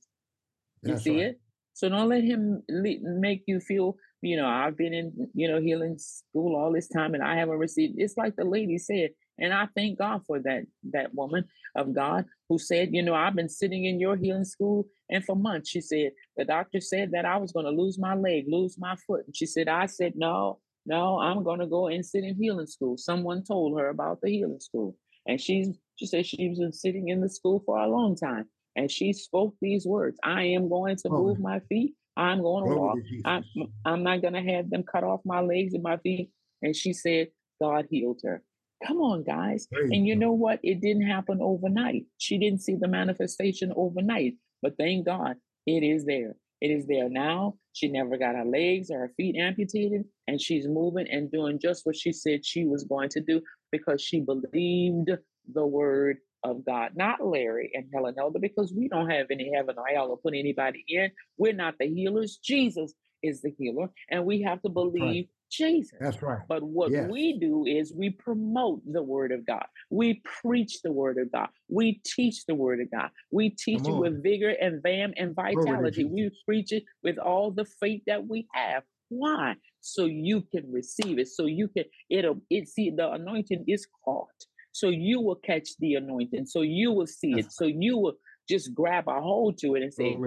You 0.82 0.94
That's 0.94 1.04
see 1.04 1.18
right. 1.18 1.28
it? 1.28 1.42
So 1.74 1.90
don't 1.90 2.10
let 2.10 2.24
him 2.24 2.64
make 2.70 3.44
you 3.48 3.60
feel, 3.60 3.96
you 4.22 4.38
know, 4.38 4.48
I've 4.48 4.78
been 4.78 4.94
in, 4.94 5.30
you 5.34 5.48
know, 5.48 5.60
healing 5.60 5.98
school 5.98 6.56
all 6.56 6.72
this 6.72 6.88
time 6.88 7.14
and 7.14 7.24
I 7.24 7.36
haven't 7.36 7.58
received. 7.58 7.96
It's 7.98 8.18
like 8.18 8.36
the 8.36 8.44
lady 8.44 8.78
said, 8.78 9.12
and 9.40 9.54
I 9.54 9.68
thank 9.76 9.98
God 9.98 10.22
for 10.28 10.40
that 10.40 10.64
that 10.92 11.14
woman 11.16 11.46
of 11.76 11.94
God 11.94 12.26
who 12.48 12.60
said, 12.60 12.94
you 12.94 13.02
know, 13.02 13.16
I've 13.16 13.36
been 13.36 13.50
sitting 13.50 13.86
in 13.86 14.00
your 14.00 14.16
healing 14.16 14.46
school 14.46 14.88
and 15.10 15.26
for 15.26 15.36
months 15.36 15.70
she 15.70 15.82
said 15.82 16.12
the 16.38 16.46
doctor 16.46 16.80
said 16.80 17.12
that 17.12 17.26
I 17.26 17.38
was 17.38 17.52
going 17.52 17.66
to 17.66 17.72
lose 17.72 17.98
my 17.98 18.14
leg, 18.14 18.46
lose 18.48 18.78
my 18.78 18.96
foot. 19.08 19.26
And 19.26 19.36
she 19.36 19.48
said 19.48 19.68
I 19.68 19.88
said 19.88 20.14
no, 20.16 20.60
no, 20.86 21.20
I'm 21.20 21.44
going 21.44 21.60
to 21.60 21.68
go 21.68 21.88
and 21.88 22.06
sit 22.06 22.24
in 22.24 22.36
healing 22.36 22.68
school. 22.68 22.98
Someone 22.98 23.44
told 23.44 23.80
her 23.80 23.90
about 23.90 24.22
the 24.22 24.30
healing 24.30 24.60
school. 24.60 24.96
And 25.28 25.42
she's 25.42 25.70
she 25.96 26.06
said 26.06 26.26
she's 26.26 26.60
been 26.60 26.74
sitting 26.74 27.10
in 27.10 27.22
the 27.22 27.30
school 27.30 27.64
for 27.66 27.80
a 27.80 27.88
long 27.88 28.16
time. 28.16 28.46
And 28.76 28.90
she 28.90 29.14
spoke 29.14 29.56
these 29.62 29.86
words 29.86 30.18
I 30.24 30.44
am 30.44 30.70
going 30.70 30.98
to 30.98 31.10
oh 31.10 31.24
move 31.24 31.40
my 31.40 31.60
feet. 31.62 31.96
I'm 32.18 32.42
going 32.42 32.66
to 32.66 32.76
walk. 32.76 32.98
I'm, 33.26 33.44
I'm 33.86 34.04
not 34.04 34.22
going 34.22 34.34
to 34.34 34.54
have 34.54 34.70
them 34.70 34.84
cut 34.84 35.04
off 35.04 35.22
my 35.26 35.42
legs 35.42 35.74
and 35.74 35.84
my 35.84 35.98
feet. 35.98 36.30
And 36.62 36.76
she 36.76 36.94
said, 36.94 37.28
God 37.62 37.86
healed 37.90 38.20
her. 38.24 38.44
Come 38.86 38.98
on, 38.98 39.24
guys. 39.24 39.68
And 39.72 40.08
you 40.08 40.16
know 40.16 40.32
what? 40.32 40.60
It 40.64 40.82
didn't 40.82 41.08
happen 41.08 41.40
overnight. 41.42 42.06
She 42.18 42.38
didn't 42.38 42.62
see 42.62 42.76
the 42.80 42.88
manifestation 42.88 43.72
overnight. 43.76 44.34
But 44.62 44.74
thank 44.78 45.06
God 45.06 45.36
it 45.66 45.84
is 45.84 46.06
there. 46.06 46.36
It 46.62 46.68
is 46.68 46.86
there 46.88 47.10
now. 47.10 47.56
She 47.74 47.88
never 47.88 48.18
got 48.18 48.36
her 48.36 48.46
legs 48.46 48.92
or 48.92 49.00
her 49.00 49.14
feet 49.18 49.36
amputated, 49.36 50.04
and 50.28 50.40
she's 50.40 50.68
moving 50.68 51.08
and 51.10 51.32
doing 51.32 51.60
just 51.60 51.86
what 51.86 51.96
she 51.96 52.12
said 52.12 52.46
she 52.46 52.66
was 52.66 52.84
going 52.84 53.10
to 53.10 53.22
do 53.22 53.42
because 53.72 54.02
she 54.02 54.20
believed 54.20 55.10
the 55.52 55.66
word 55.66 56.18
of 56.44 56.66
God. 56.66 56.92
Not 56.96 57.26
Larry 57.26 57.72
and 57.74 57.86
Helen 57.94 58.16
Elder, 58.20 58.40
because 58.40 58.74
we 58.74 58.88
don't 58.88 59.10
have 59.10 59.28
any 59.32 59.52
heaven 59.54 59.76
or 59.78 59.86
hell 59.88 60.10
to 60.10 60.22
put 60.22 60.34
anybody 60.34 60.84
in. 60.88 61.12
We're 61.38 61.54
not 61.54 61.76
the 61.80 61.88
healers. 61.88 62.38
Jesus 62.44 62.94
is 63.24 63.42
the 63.42 63.54
healer, 63.58 63.90
and 64.10 64.26
we 64.26 64.42
have 64.42 64.62
to 64.64 64.70
believe 64.70 65.28
Jesus. 65.52 65.98
That's 66.00 66.22
right. 66.22 66.40
But 66.48 66.64
what 66.64 66.92
yes. 66.92 67.10
we 67.12 67.38
do 67.38 67.66
is 67.66 67.94
we 67.94 68.10
promote 68.10 68.82
the 68.92 69.04
word 69.04 69.32
of 69.32 69.46
God. 69.46 69.66
We 69.90 70.22
preach 70.24 70.82
the 70.82 70.92
word 70.92 71.18
of 71.18 71.32
God. 71.32 71.50
We 71.70 72.02
teach 72.06 72.46
the 72.46 72.56
word 72.56 72.80
of 72.80 72.90
God. 72.90 73.10
We 73.32 73.50
teach 73.50 73.88
it 73.88 73.92
with 73.92 74.24
vigor 74.24 74.56
and 74.62 74.82
vam 74.82 75.12
and 75.18 75.36
vitality. 75.36 76.06
We 76.06 76.32
preach 76.46 76.72
it 76.72 76.84
with 77.04 77.18
all 77.18 77.52
the 77.52 77.66
faith 77.66 78.02
that 78.08 78.26
we 78.28 78.48
have. 78.54 78.84
Why? 79.10 79.56
So 79.82 80.06
you 80.06 80.42
can 80.42 80.72
receive 80.72 81.20
it. 81.20 81.28
So 81.28 81.46
you 81.46 81.68
can 81.68 81.84
it'll 82.10 82.42
it 82.50 82.70
see 82.70 82.90
the 82.90 83.12
anointing 83.12 83.66
is 83.68 83.86
caught. 84.06 84.30
So 84.72 84.90
you 84.90 85.22
will 85.22 85.36
catch 85.36 85.70
the 85.80 85.96
anointing. 85.96 86.46
So 86.46 86.62
you 86.62 86.92
will 86.92 87.08
see 87.08 87.34
it. 87.34 87.52
So 87.52 87.66
you 87.66 87.98
will 87.98 88.14
just 88.50 88.74
grab 88.74 89.08
a 89.08 89.22
hold 89.22 89.58
to 89.60 89.76
it 89.76 89.84
and 89.84 89.94
say, 89.94 90.18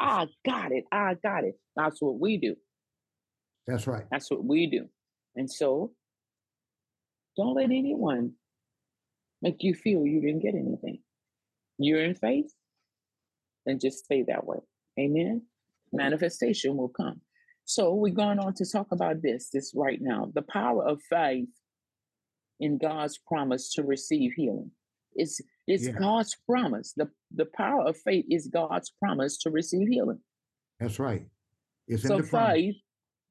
I 0.00 0.26
got 0.44 0.72
it. 0.72 0.84
I 0.92 1.14
got 1.22 1.44
it. 1.44 1.54
That's 1.76 2.00
what 2.00 2.18
we 2.18 2.36
do. 2.36 2.56
That's 3.66 3.86
right. 3.86 4.04
That's 4.10 4.30
what 4.30 4.44
we 4.44 4.66
do. 4.66 4.86
And 5.36 5.50
so 5.50 5.92
don't 7.36 7.54
let 7.54 7.66
anyone 7.66 8.32
make 9.42 9.62
you 9.62 9.74
feel 9.74 10.06
you 10.06 10.20
didn't 10.20 10.42
get 10.42 10.54
anything. 10.54 11.00
You're 11.78 12.02
in 12.02 12.14
faith, 12.14 12.52
then 13.66 13.78
just 13.78 14.04
stay 14.04 14.24
that 14.26 14.44
way. 14.44 14.58
Amen. 14.98 15.42
Manifestation 15.92 16.76
will 16.76 16.88
come. 16.88 17.20
So 17.64 17.94
we're 17.94 18.14
going 18.14 18.38
on 18.38 18.54
to 18.54 18.64
talk 18.64 18.88
about 18.90 19.22
this, 19.22 19.50
this 19.52 19.72
right 19.76 20.00
now. 20.00 20.30
The 20.34 20.42
power 20.42 20.84
of 20.84 21.00
faith 21.02 21.48
in 22.60 22.78
God's 22.78 23.18
promise 23.18 23.72
to 23.74 23.82
receive 23.82 24.32
healing. 24.36 24.70
It's 25.14 25.40
it's 25.66 25.86
yeah. 25.86 25.92
God's 25.92 26.36
promise. 26.48 26.92
The 26.96 27.08
the 27.34 27.46
power 27.46 27.86
of 27.86 27.96
faith 27.96 28.26
is 28.30 28.48
God's 28.48 28.92
promise 28.98 29.38
to 29.38 29.50
receive 29.50 29.88
healing. 29.88 30.20
That's 30.80 30.98
right. 30.98 31.26
It's 31.86 32.02
so 32.02 32.22
faith 32.22 32.76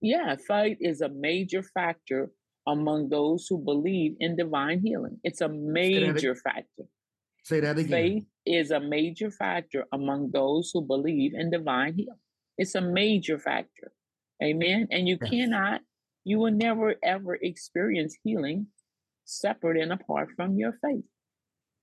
yeah, 0.01 0.35
faith 0.35 0.77
is 0.79 1.01
a 1.01 1.09
major 1.09 1.63
factor 1.63 2.31
among 2.67 3.09
those 3.09 3.47
who 3.49 3.57
believe 3.57 4.15
in 4.19 4.35
divine 4.35 4.81
healing. 4.83 5.19
It's 5.23 5.41
a 5.41 5.49
major 5.49 6.35
Say 6.35 6.41
factor. 6.43 6.83
Say 7.43 7.59
that 7.61 7.77
again. 7.77 7.89
Faith 7.89 8.23
is 8.45 8.71
a 8.71 8.79
major 8.79 9.31
factor 9.31 9.85
among 9.91 10.31
those 10.31 10.71
who 10.73 10.81
believe 10.81 11.31
in 11.33 11.49
divine 11.49 11.95
healing. 11.95 12.19
It's 12.57 12.75
a 12.75 12.81
major 12.81 13.39
factor. 13.39 13.91
Amen. 14.43 14.87
And 14.91 15.07
you 15.07 15.17
yes. 15.21 15.29
cannot, 15.29 15.81
you 16.23 16.39
will 16.39 16.51
never 16.51 16.95
ever 17.03 17.35
experience 17.35 18.15
healing 18.23 18.67
separate 19.27 19.81
and 19.81 19.93
apart 19.93 20.29
from 20.35 20.57
your 20.57 20.77
faith. 20.81 21.05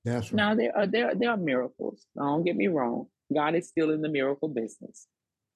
That's 0.05 0.33
right. 0.33 0.37
Now 0.37 0.55
there 0.55 0.77
are 0.77 0.87
there, 0.87 1.15
there 1.15 1.31
are 1.31 1.37
miracles. 1.37 2.07
Don't 2.17 2.45
get 2.45 2.57
me 2.57 2.69
wrong. 2.69 3.07
God 3.33 3.55
is 3.55 3.69
still 3.69 3.91
in 3.91 4.03
the 4.03 4.09
miracle 4.09 4.49
business 4.49 5.07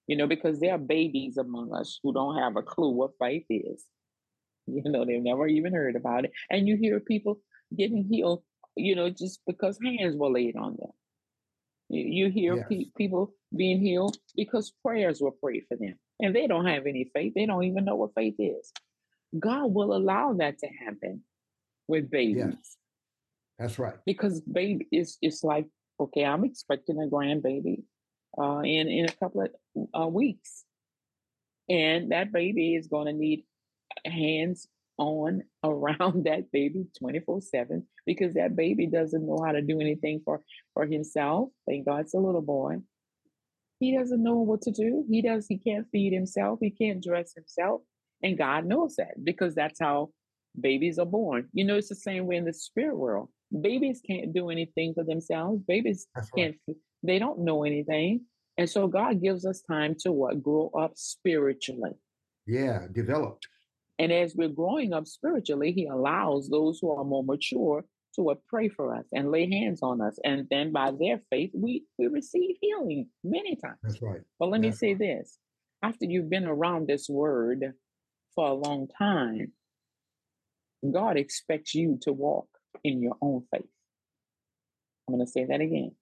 you 0.09 0.17
know, 0.17 0.27
because 0.27 0.59
there 0.59 0.75
are 0.75 0.79
babies 0.79 1.37
among 1.37 1.73
us 1.73 2.01
who 2.03 2.13
don't 2.13 2.39
have 2.39 2.57
a 2.57 2.63
clue 2.63 2.91
what 2.91 3.11
faith 3.21 3.45
is. 3.51 3.85
You 4.67 4.83
know, 4.85 5.05
they've 5.05 5.23
never 5.23 5.47
even 5.47 5.73
heard 5.73 5.97
about 5.97 6.25
it. 6.25 6.33
And 6.51 6.67
you 6.67 6.77
hear 6.77 6.99
people 6.99 7.41
getting 7.77 8.05
healed, 8.11 8.43
you 8.75 8.97
know, 8.97 9.11
just 9.11 9.41
because 9.47 9.79
hands 9.83 10.17
were 10.17 10.31
laid 10.31 10.57
on 10.57 10.77
them. 10.79 10.91
You, 11.91 12.27
you 12.27 12.31
hear 12.31 12.57
yes. 12.57 12.67
pe- 12.69 12.91
people 12.97 13.33
being 13.57 13.81
healed 13.81 14.17
because 14.35 14.73
prayers 14.85 15.21
were 15.21 15.31
prayed 15.31 15.65
for 15.69 15.77
them. 15.77 15.95
And 16.21 16.35
they 16.35 16.47
don't 16.47 16.67
have 16.67 16.87
any 16.87 17.11
faith. 17.15 17.35
They 17.35 17.47
don't 17.47 17.65
even 17.65 17.85
know 17.85 17.97
what 17.97 18.15
faith 18.15 18.37
is. 18.39 18.73
God 19.39 19.73
will 19.73 19.95
allow 19.95 20.35
that 20.35 20.59
to 20.59 20.67
happen 20.67 21.23
with 21.89 22.11
babies. 22.11 22.45
Yes. 22.47 22.77
That's 23.59 23.79
right. 23.79 23.97
Because 24.07 24.41
baby 24.41 24.87
is 24.93 25.19
it's 25.21 25.43
like, 25.43 25.67
okay, 25.99 26.25
I'm 26.25 26.45
expecting 26.45 27.03
a 27.03 27.09
grandbaby 27.09 27.83
uh, 28.41 28.61
in 28.61 28.89
in 28.89 29.07
a 29.07 29.13
couple 29.13 29.43
of 29.43 29.51
uh, 30.01 30.07
weeks, 30.07 30.65
and 31.69 32.13
that 32.13 32.33
baby 32.33 32.77
is 32.77 32.87
going 32.87 33.07
to 33.07 33.13
need 33.13 33.45
hands 34.05 34.69
on 34.97 35.43
around 35.65 36.25
that 36.25 36.51
baby 36.53 36.87
24 36.99 37.41
7 37.41 37.87
because 38.07 38.35
that 38.35 38.55
baby 38.55 38.87
doesn't 38.87 39.27
know 39.27 39.43
how 39.45 39.53
to 39.53 39.63
do 39.63 39.81
anything 39.81 40.21
for 40.25 40.43
for 40.75 40.87
himself 40.87 41.49
thank 41.67 41.87
god 41.87 42.01
it's 42.01 42.15
a 42.15 42.19
little 42.19 42.43
boy 42.43 42.77
he 43.79 43.97
doesn't 43.97 44.23
know 44.23 44.39
what 44.39 44.61
to 44.63 44.73
do 44.73 45.05
he 45.09 45.23
does 45.23 45.47
he 45.49 45.57
can't 45.57 45.87
feed 45.93 46.13
himself 46.13 46.59
he 46.61 46.71
can't 46.71 47.03
dress 47.03 47.33
himself 47.35 47.81
and 48.23 48.39
god 48.39 48.67
knows 48.67 48.97
that 48.97 49.15
because 49.23 49.55
that's 49.55 49.79
how 49.81 50.11
babies 50.61 50.99
are 50.99 51.07
born 51.07 51.49
you 51.53 51.65
know 51.65 51.77
it's 51.77 51.89
the 51.89 51.95
same 51.95 52.27
way 52.27 52.37
in 52.37 52.45
the 52.45 52.53
spirit 52.53 52.97
world 52.97 53.29
babies 53.61 54.01
can't 54.07 54.33
do 54.33 54.51
anything 54.51 54.93
for 54.95 55.05
themselves 55.05 55.63
babies 55.67 56.07
that's 56.15 56.31
can't 56.31 56.57
right. 56.69 56.77
They 57.03 57.19
don't 57.19 57.41
know 57.41 57.65
anything. 57.65 58.25
And 58.57 58.69
so 58.69 58.89
God 58.89 59.23
gives 59.23 59.47
us 59.47 59.63
time 59.63 59.95
to 60.01 60.13
what? 60.13 60.43
Grow 60.43 60.71
up 60.79 60.93
spiritually. 60.97 61.93
Yeah, 62.47 62.87
develop. 62.93 63.41
And 63.99 64.13
as 64.13 64.35
we're 64.35 64.49
growing 64.49 64.93
up 64.93 65.07
spiritually, 65.07 65.73
He 65.73 65.87
allows 65.87 66.49
those 66.49 66.79
who 66.81 66.91
are 66.91 67.05
more 67.05 67.25
mature 67.25 67.85
to 68.15 68.23
what 68.23 68.45
pray 68.47 68.69
for 68.69 68.95
us 68.95 69.05
and 69.13 69.31
lay 69.31 69.49
hands 69.49 69.81
on 69.83 70.01
us. 70.01 70.19
And 70.25 70.47
then 70.51 70.73
by 70.73 70.91
their 70.91 71.21
faith, 71.31 71.51
we, 71.55 71.85
we 71.99 72.09
receive 72.09 72.57
healing 72.61 73.09
many 73.23 73.55
times. 73.57 73.79
That's 73.83 74.03
right. 74.03 74.23
But 74.39 74.49
let 74.49 74.63
That's 74.63 74.83
me 74.83 74.89
say 74.89 74.95
right. 74.95 75.21
this 75.21 75.39
after 75.83 76.07
you've 76.07 76.31
been 76.31 76.47
around 76.47 76.89
this 76.89 77.09
word 77.09 77.75
for 78.35 78.49
a 78.49 78.55
long 78.55 78.89
time, 78.99 79.53
God 80.93 81.17
expects 81.17 81.75
you 81.75 81.99
to 82.03 82.13
walk 82.13 82.49
in 82.85 83.03
your 83.03 83.17
own 83.21 83.45
faith. 83.51 83.69
I'm 85.09 85.15
going 85.15 85.27
to 85.27 85.31
say 85.31 85.47
that 85.47 85.61
again 85.61 85.93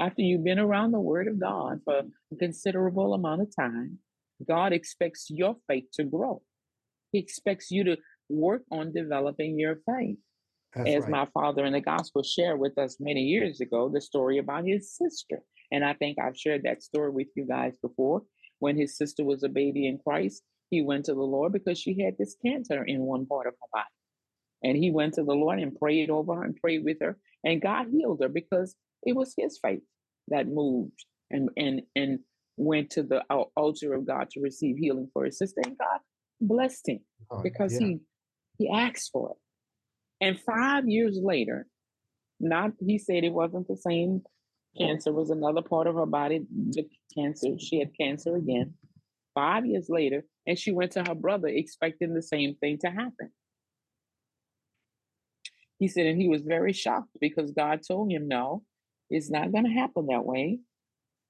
after 0.00 0.22
you've 0.22 0.44
been 0.44 0.58
around 0.58 0.92
the 0.92 1.00
word 1.00 1.28
of 1.28 1.40
God 1.40 1.80
for 1.84 1.98
a 1.98 2.36
considerable 2.36 3.14
amount 3.14 3.42
of 3.42 3.54
time, 3.54 3.98
God 4.46 4.72
expects 4.72 5.26
your 5.30 5.56
faith 5.68 5.84
to 5.94 6.04
grow. 6.04 6.42
He 7.12 7.18
expects 7.18 7.70
you 7.70 7.84
to 7.84 7.96
work 8.28 8.62
on 8.72 8.92
developing 8.92 9.58
your 9.58 9.76
faith. 9.86 10.18
That's 10.74 10.90
As 10.90 11.02
right. 11.04 11.10
my 11.10 11.26
father 11.32 11.64
in 11.64 11.72
the 11.72 11.80
gospel 11.80 12.24
shared 12.24 12.58
with 12.58 12.76
us 12.76 12.96
many 12.98 13.20
years 13.20 13.60
ago, 13.60 13.88
the 13.88 14.00
story 14.00 14.38
about 14.38 14.66
his 14.66 14.96
sister. 14.96 15.42
And 15.70 15.84
I 15.84 15.94
think 15.94 16.18
I've 16.18 16.36
shared 16.36 16.64
that 16.64 16.82
story 16.82 17.10
with 17.10 17.28
you 17.36 17.46
guys 17.46 17.76
before. 17.80 18.22
When 18.58 18.76
his 18.76 18.96
sister 18.96 19.24
was 19.24 19.44
a 19.44 19.48
baby 19.48 19.86
in 19.86 19.98
Christ, 19.98 20.42
he 20.70 20.82
went 20.82 21.04
to 21.04 21.14
the 21.14 21.20
Lord 21.20 21.52
because 21.52 21.78
she 21.78 22.02
had 22.02 22.14
this 22.18 22.36
cancer 22.44 22.82
in 22.82 23.02
one 23.02 23.26
part 23.26 23.46
of 23.46 23.54
her 23.54 23.68
body. 23.72 23.84
And 24.64 24.76
he 24.76 24.90
went 24.90 25.14
to 25.14 25.22
the 25.22 25.34
Lord 25.34 25.60
and 25.60 25.78
prayed 25.78 26.10
over 26.10 26.34
her 26.34 26.42
and 26.42 26.56
prayed 26.56 26.84
with 26.84 26.96
her. 27.00 27.18
And 27.44 27.62
God 27.62 27.86
healed 27.92 28.20
her 28.22 28.28
because 28.28 28.74
it 29.02 29.14
was 29.14 29.34
his 29.36 29.58
faith 29.62 29.82
that 30.28 30.48
moved 30.48 31.04
and 31.30 31.50
and 31.56 31.82
and 31.94 32.20
went 32.56 32.90
to 32.90 33.02
the 33.02 33.22
altar 33.56 33.94
of 33.94 34.06
God 34.06 34.30
to 34.30 34.40
receive 34.40 34.76
healing 34.76 35.10
for 35.12 35.24
his 35.24 35.38
sister, 35.38 35.60
and 35.64 35.76
God 35.76 36.00
blessed 36.40 36.88
him 36.88 37.00
oh, 37.30 37.42
because 37.42 37.74
yeah. 37.74 37.86
he 37.86 37.98
he 38.58 38.70
asked 38.70 39.10
for 39.12 39.30
it. 39.30 39.36
And 40.24 40.40
five 40.40 40.88
years 40.88 41.18
later, 41.22 41.66
not 42.40 42.72
he 42.80 42.98
said 42.98 43.24
it 43.24 43.32
wasn't 43.32 43.68
the 43.68 43.76
same 43.76 44.22
cancer, 44.78 45.12
was 45.12 45.30
another 45.30 45.62
part 45.62 45.86
of 45.86 45.94
her 45.96 46.06
body, 46.06 46.46
the 46.70 46.86
cancer. 47.16 47.58
She 47.58 47.78
had 47.78 47.90
cancer 47.98 48.36
again. 48.36 48.74
Five 49.34 49.66
years 49.66 49.86
later, 49.88 50.24
and 50.46 50.58
she 50.58 50.72
went 50.72 50.92
to 50.92 51.02
her 51.02 51.14
brother 51.14 51.48
expecting 51.48 52.14
the 52.14 52.22
same 52.22 52.54
thing 52.56 52.78
to 52.78 52.88
happen. 52.88 53.30
He 55.78 55.88
said, 55.88 56.06
and 56.06 56.20
he 56.20 56.28
was 56.28 56.42
very 56.42 56.72
shocked 56.72 57.16
because 57.20 57.50
God 57.50 57.80
told 57.86 58.10
him, 58.10 58.28
no, 58.28 58.62
it's 59.10 59.30
not 59.30 59.52
going 59.52 59.64
to 59.64 59.70
happen 59.70 60.06
that 60.06 60.24
way. 60.24 60.60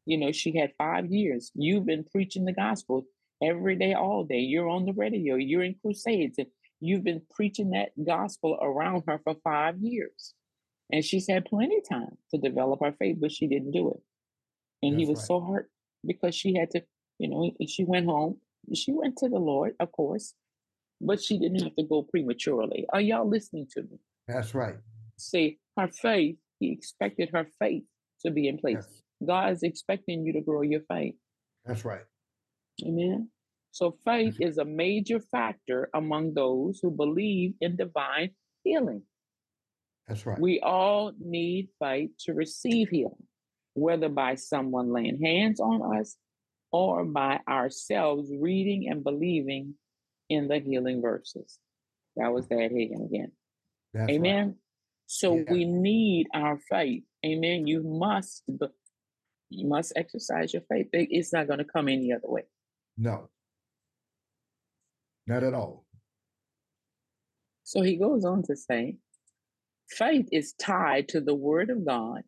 You 0.07 0.19
know, 0.19 0.33
she 0.33 0.57
had 0.57 0.73
five 0.77 1.07
years. 1.07 1.51
You've 1.55 1.87
been 1.87 2.05
preaching 2.05 2.45
the 2.45 2.53
gospel 2.53 3.07
every 3.43 3.77
day, 3.77 3.95
all 3.95 4.25
day. 4.25 4.39
You're 4.39 4.69
on 4.69 4.85
the 4.85 4.93
radio, 4.93 5.37
you're 5.37 5.63
in 5.63 5.77
crusades, 5.83 6.39
and 6.39 6.49
you've 6.81 7.05
been 7.05 7.23
preaching 7.35 7.71
that 7.71 7.93
gospel 8.05 8.59
around 8.61 9.05
her 9.09 9.19
for 9.25 9.35
five 9.43 9.77
years. 9.79 10.35
And 10.93 11.05
she's 11.05 11.27
had 11.29 11.47
plenty 11.47 11.79
of 11.79 11.89
time 11.89 12.19
to 12.31 12.39
develop 12.39 12.81
her 12.83 12.93
faith, 12.99 13.17
but 13.21 13.33
she 13.33 13.49
didn't 13.49 13.73
do 13.73 13.91
it. 13.91 14.03
And 14.83 14.95
That's 14.95 15.01
he 15.01 15.11
was 15.11 15.19
right. 15.21 15.27
so 15.27 15.41
hurt 15.41 15.71
because 16.07 16.35
she 16.35 16.55
had 16.55 16.71
to, 16.73 16.83
you 17.19 17.29
know, 17.29 17.53
she 17.67 17.85
went 17.85 18.07
home. 18.07 18.37
She 18.75 18.93
went 18.93 19.17
to 19.19 19.29
the 19.29 19.39
Lord, 19.39 19.75
of 19.81 19.93
course, 19.93 20.35
but 21.01 21.23
she 21.23 21.39
didn't 21.39 21.63
have 21.63 21.77
to 21.77 21.83
go 21.85 22.03
prematurely. 22.03 22.87
Are 22.93 23.01
y'all 23.01 23.29
listening 23.29 23.67
to 23.73 23.83
me? 23.83 23.99
That's 24.27 24.55
right. 24.55 24.77
See, 25.19 25.59
her 25.77 25.89
faith, 25.89 26.37
he 26.61 26.73
expected 26.73 27.31
her 27.33 27.47
faith 27.59 27.85
to 28.25 28.31
be 28.31 28.49
in 28.49 28.59
place. 28.59 28.77
Yes. 28.77 29.03
God 29.25 29.53
is 29.53 29.63
expecting 29.63 30.25
you 30.25 30.33
to 30.35 30.41
grow 30.41 30.63
your 30.63 30.81
faith. 30.89 31.15
That's 31.65 31.85
right. 31.85 32.03
Amen. 32.85 33.29
So 33.71 33.97
faith 34.05 34.37
is 34.41 34.59
a 34.59 34.65
major 34.65 35.19
factor 35.19 35.91
among 35.95 36.35
those 36.35 36.79
who 36.81 36.91
believe 36.91 37.55
in 37.61 37.77
divine 37.77 38.31
healing. 38.63 39.03
That's 40.07 40.25
right. 40.27 40.39
We 40.39 40.61
all 40.61 41.13
need 41.19 41.69
faith 41.81 42.11
to 42.21 42.35
receive 42.35 42.89
healing, 42.91 43.27
whether 43.75 44.09
by 44.09 44.37
someone 44.37 44.93
laying 44.93 45.21
hands 45.21 45.61
on 45.61 45.99
us 45.99 46.17
or 46.71 47.05
by 47.05 47.41
ourselves 47.49 48.31
reading 48.39 48.89
and 48.89 49.03
believing 49.03 49.75
in 50.29 50.49
the 50.49 50.59
healing 50.61 51.03
verses. 51.03 51.59
That 52.17 52.33
was 52.33 52.47
that 52.49 52.71
Hagin 52.71 53.07
again. 53.07 53.33
That's 53.95 54.13
Amen. 54.13 54.47
Right. 54.47 54.55
So 55.07 55.37
yeah. 55.37 55.53
we 55.53 55.65
need 55.65 56.27
our 56.35 56.59
faith. 56.69 57.05
Amen. 57.25 57.67
You 57.67 57.83
must 57.83 58.43
you 59.49 59.69
must 59.69 59.93
exercise 59.97 60.53
your 60.53 60.63
faith. 60.69 60.89
It's 60.93 61.33
not 61.33 61.47
going 61.47 61.61
to 61.61 61.65
come 61.65 61.89
any 61.89 62.13
other 62.13 62.29
way. 62.29 62.43
No. 62.99 63.31
Not 65.27 65.45
at 65.45 65.55
all. 65.55 65.87
So 67.63 67.83
he 67.83 67.97
goes 67.97 68.25
on 68.25 68.43
to 68.45 68.57
say, 68.57 68.97
faith 69.89 70.29
is 70.33 70.55
tied 70.55 71.09
to 71.11 71.21
the 71.21 71.35
word 71.35 71.71
of 71.71 71.87
God 71.87 72.23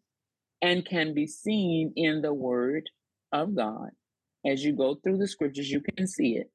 and 0.62 0.86
can 0.86 1.14
be 1.14 1.26
seen 1.26 1.92
in 1.96 2.22
the 2.22 2.32
word 2.32 2.88
of 3.32 3.54
God. 3.56 3.90
As 4.46 4.64
you 4.64 4.72
go 4.72 4.94
through 4.94 5.18
the 5.18 5.28
scriptures, 5.28 5.70
you 5.70 5.80
can 5.80 6.06
see 6.06 6.36
it. 6.36 6.50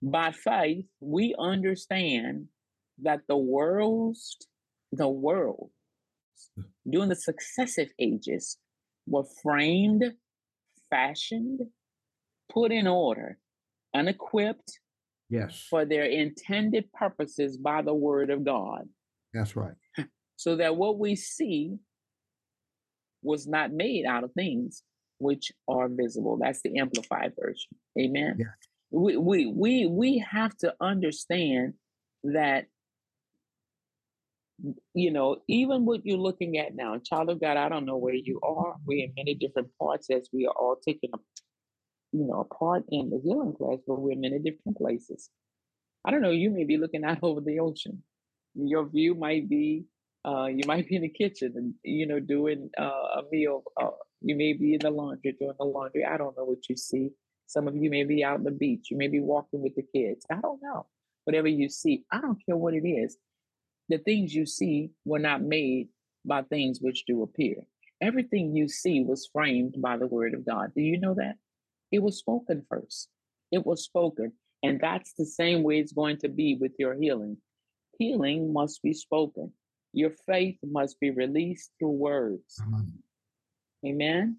By 0.00 0.30
faith, 0.32 0.86
we 1.00 1.34
understand 1.38 2.46
that 3.02 3.20
the 3.28 3.36
world's 3.36 4.36
the 4.92 5.08
world 5.08 5.70
during 6.88 7.08
the 7.08 7.16
successive 7.16 7.88
ages 7.98 8.58
were 9.06 9.24
framed, 9.42 10.04
fashioned, 10.90 11.60
put 12.52 12.72
in 12.72 12.86
order, 12.86 13.38
and 13.92 14.08
equipped 14.08 14.78
yes. 15.28 15.66
for 15.68 15.84
their 15.84 16.04
intended 16.04 16.92
purposes 16.92 17.56
by 17.56 17.82
the 17.82 17.94
word 17.94 18.30
of 18.30 18.44
God. 18.44 18.82
That's 19.32 19.56
right. 19.56 19.74
So 20.36 20.56
that 20.56 20.74
what 20.74 20.98
we 20.98 21.14
see 21.14 21.76
was 23.22 23.46
not 23.46 23.72
made 23.72 24.04
out 24.04 24.24
of 24.24 24.32
things 24.32 24.82
which 25.18 25.52
are 25.68 25.88
visible. 25.88 26.38
That's 26.42 26.60
the 26.62 26.76
amplified 26.80 27.32
version. 27.40 27.70
Amen. 27.98 28.36
Yeah. 28.40 28.46
We 28.90 29.16
we 29.16 29.46
we 29.46 29.86
we 29.86 30.18
have 30.28 30.56
to 30.58 30.74
understand 30.80 31.74
that 32.24 32.66
you 34.94 35.10
know, 35.10 35.36
even 35.48 35.84
what 35.84 36.04
you're 36.04 36.18
looking 36.18 36.58
at 36.58 36.74
now, 36.74 36.98
child 36.98 37.30
of 37.30 37.40
God, 37.40 37.56
I 37.56 37.68
don't 37.68 37.86
know 37.86 37.96
where 37.96 38.14
you 38.14 38.40
are. 38.42 38.76
We're 38.86 39.04
in 39.04 39.12
many 39.16 39.34
different 39.34 39.68
parts 39.80 40.08
as 40.10 40.28
we 40.32 40.46
are 40.46 40.54
all 40.54 40.76
taking 40.76 41.10
a, 41.12 41.18
you 42.12 42.26
know, 42.26 42.40
a 42.40 42.54
part 42.54 42.84
in 42.88 43.10
the 43.10 43.20
healing 43.22 43.54
class, 43.54 43.78
but 43.86 44.00
we're 44.00 44.12
in 44.12 44.20
many 44.20 44.38
different 44.38 44.78
places. 44.78 45.28
I 46.04 46.10
don't 46.10 46.22
know, 46.22 46.30
you 46.30 46.50
may 46.50 46.64
be 46.64 46.76
looking 46.76 47.04
out 47.04 47.18
over 47.22 47.40
the 47.40 47.60
ocean. 47.60 48.02
Your 48.54 48.88
view 48.88 49.14
might 49.14 49.48
be, 49.48 49.84
uh, 50.24 50.46
you 50.46 50.62
might 50.66 50.88
be 50.88 50.96
in 50.96 51.02
the 51.02 51.08
kitchen 51.08 51.52
and, 51.56 51.74
you 51.82 52.06
know, 52.06 52.20
doing 52.20 52.70
uh, 52.78 53.20
a 53.20 53.22
meal. 53.30 53.64
Uh, 53.80 53.90
you 54.20 54.36
may 54.36 54.52
be 54.52 54.74
in 54.74 54.80
the 54.80 54.90
laundry, 54.90 55.36
doing 55.38 55.54
the 55.58 55.64
laundry. 55.64 56.04
I 56.04 56.16
don't 56.16 56.36
know 56.36 56.44
what 56.44 56.68
you 56.68 56.76
see. 56.76 57.10
Some 57.46 57.68
of 57.68 57.76
you 57.76 57.90
may 57.90 58.04
be 58.04 58.24
out 58.24 58.38
on 58.38 58.44
the 58.44 58.50
beach. 58.50 58.88
You 58.90 58.96
may 58.96 59.08
be 59.08 59.20
walking 59.20 59.62
with 59.62 59.74
the 59.74 59.82
kids. 59.82 60.24
I 60.30 60.36
don't 60.40 60.62
know. 60.62 60.86
Whatever 61.24 61.48
you 61.48 61.68
see, 61.68 62.04
I 62.10 62.20
don't 62.20 62.38
care 62.46 62.56
what 62.56 62.74
it 62.74 62.86
is 62.86 63.18
the 63.88 63.98
things 63.98 64.34
you 64.34 64.46
see 64.46 64.90
were 65.04 65.18
not 65.18 65.42
made 65.42 65.88
by 66.24 66.42
things 66.42 66.78
which 66.80 67.04
do 67.06 67.22
appear. 67.22 67.56
Everything 68.00 68.54
you 68.56 68.68
see 68.68 69.02
was 69.02 69.28
framed 69.32 69.76
by 69.78 69.96
the 69.96 70.06
word 70.06 70.34
of 70.34 70.46
God. 70.46 70.72
Do 70.74 70.82
you 70.82 70.98
know 70.98 71.14
that? 71.14 71.36
It 71.92 72.02
was 72.02 72.18
spoken 72.18 72.64
first. 72.68 73.08
It 73.52 73.64
was 73.64 73.84
spoken. 73.84 74.32
And 74.62 74.80
that's 74.80 75.12
the 75.12 75.26
same 75.26 75.62
way 75.62 75.78
it's 75.78 75.92
going 75.92 76.16
to 76.18 76.28
be 76.28 76.56
with 76.58 76.72
your 76.78 76.94
healing. 76.94 77.36
Healing 77.98 78.52
must 78.52 78.82
be 78.82 78.94
spoken. 78.94 79.52
Your 79.92 80.10
faith 80.26 80.56
must 80.64 80.98
be 80.98 81.10
released 81.10 81.70
through 81.78 81.90
words. 81.90 82.60
Amen. 83.86 84.38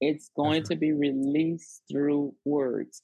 It's 0.00 0.30
going 0.36 0.60
right. 0.60 0.64
to 0.66 0.76
be 0.76 0.92
released 0.92 1.82
through 1.90 2.34
words. 2.44 3.02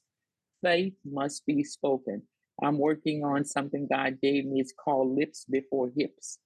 Faith 0.63 0.95
must 1.05 1.47
be 1.47 1.65
spoken. 1.65 2.23
I'm 2.63 2.79
working 2.79 3.25
on 3.25 3.45
something 3.45 3.87
God 3.91 4.19
gave 4.21 4.45
me. 4.45 4.61
It's 4.61 4.73
called 4.73 5.17
Lips 5.17 5.45
Before 5.49 5.91
Hips. 5.97 6.39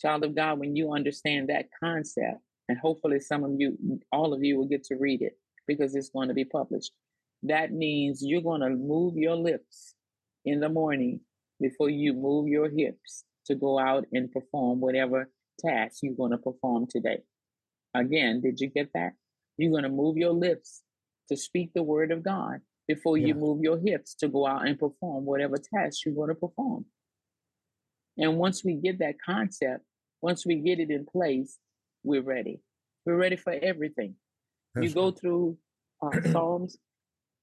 Child 0.00 0.24
of 0.24 0.34
God, 0.34 0.58
when 0.58 0.74
you 0.74 0.92
understand 0.92 1.48
that 1.48 1.66
concept, 1.82 2.38
and 2.68 2.78
hopefully 2.78 3.20
some 3.20 3.44
of 3.44 3.52
you, 3.58 3.76
all 4.10 4.32
of 4.32 4.42
you 4.42 4.56
will 4.56 4.66
get 4.66 4.84
to 4.84 4.96
read 4.96 5.20
it 5.20 5.38
because 5.66 5.94
it's 5.94 6.08
going 6.08 6.28
to 6.28 6.34
be 6.34 6.44
published. 6.44 6.92
That 7.42 7.72
means 7.72 8.22
you're 8.22 8.40
going 8.40 8.62
to 8.62 8.70
move 8.70 9.16
your 9.16 9.36
lips 9.36 9.94
in 10.44 10.60
the 10.60 10.68
morning 10.68 11.20
before 11.60 11.90
you 11.90 12.14
move 12.14 12.48
your 12.48 12.70
hips 12.70 13.24
to 13.46 13.54
go 13.54 13.78
out 13.78 14.06
and 14.12 14.32
perform 14.32 14.80
whatever 14.80 15.28
task 15.64 15.98
you're 16.02 16.14
going 16.14 16.30
to 16.30 16.38
perform 16.38 16.86
today. 16.88 17.18
Again, 17.94 18.40
did 18.40 18.60
you 18.60 18.68
get 18.68 18.90
that? 18.94 19.12
You're 19.58 19.72
going 19.72 19.82
to 19.82 19.88
move 19.88 20.16
your 20.16 20.32
lips 20.32 20.82
to 21.28 21.36
speak 21.36 21.72
the 21.74 21.82
word 21.82 22.10
of 22.10 22.22
God 22.22 22.60
before 22.88 23.16
yeah. 23.16 23.28
you 23.28 23.34
move 23.34 23.60
your 23.62 23.78
hips 23.78 24.14
to 24.16 24.28
go 24.28 24.46
out 24.46 24.66
and 24.66 24.78
perform 24.78 25.24
whatever 25.24 25.56
task 25.56 26.04
you're 26.04 26.14
going 26.14 26.28
to 26.28 26.34
perform. 26.34 26.84
And 28.18 28.36
once 28.36 28.64
we 28.64 28.74
get 28.74 28.98
that 28.98 29.14
concept, 29.24 29.84
once 30.20 30.46
we 30.46 30.56
get 30.56 30.78
it 30.78 30.90
in 30.90 31.06
place, 31.06 31.58
we're 32.04 32.22
ready. 32.22 32.60
We're 33.06 33.16
ready 33.16 33.36
for 33.36 33.52
everything. 33.52 34.14
That's 34.74 34.88
you 34.88 34.94
go 34.94 35.10
through 35.10 35.58
uh, 36.02 36.20
Psalms 36.32 36.76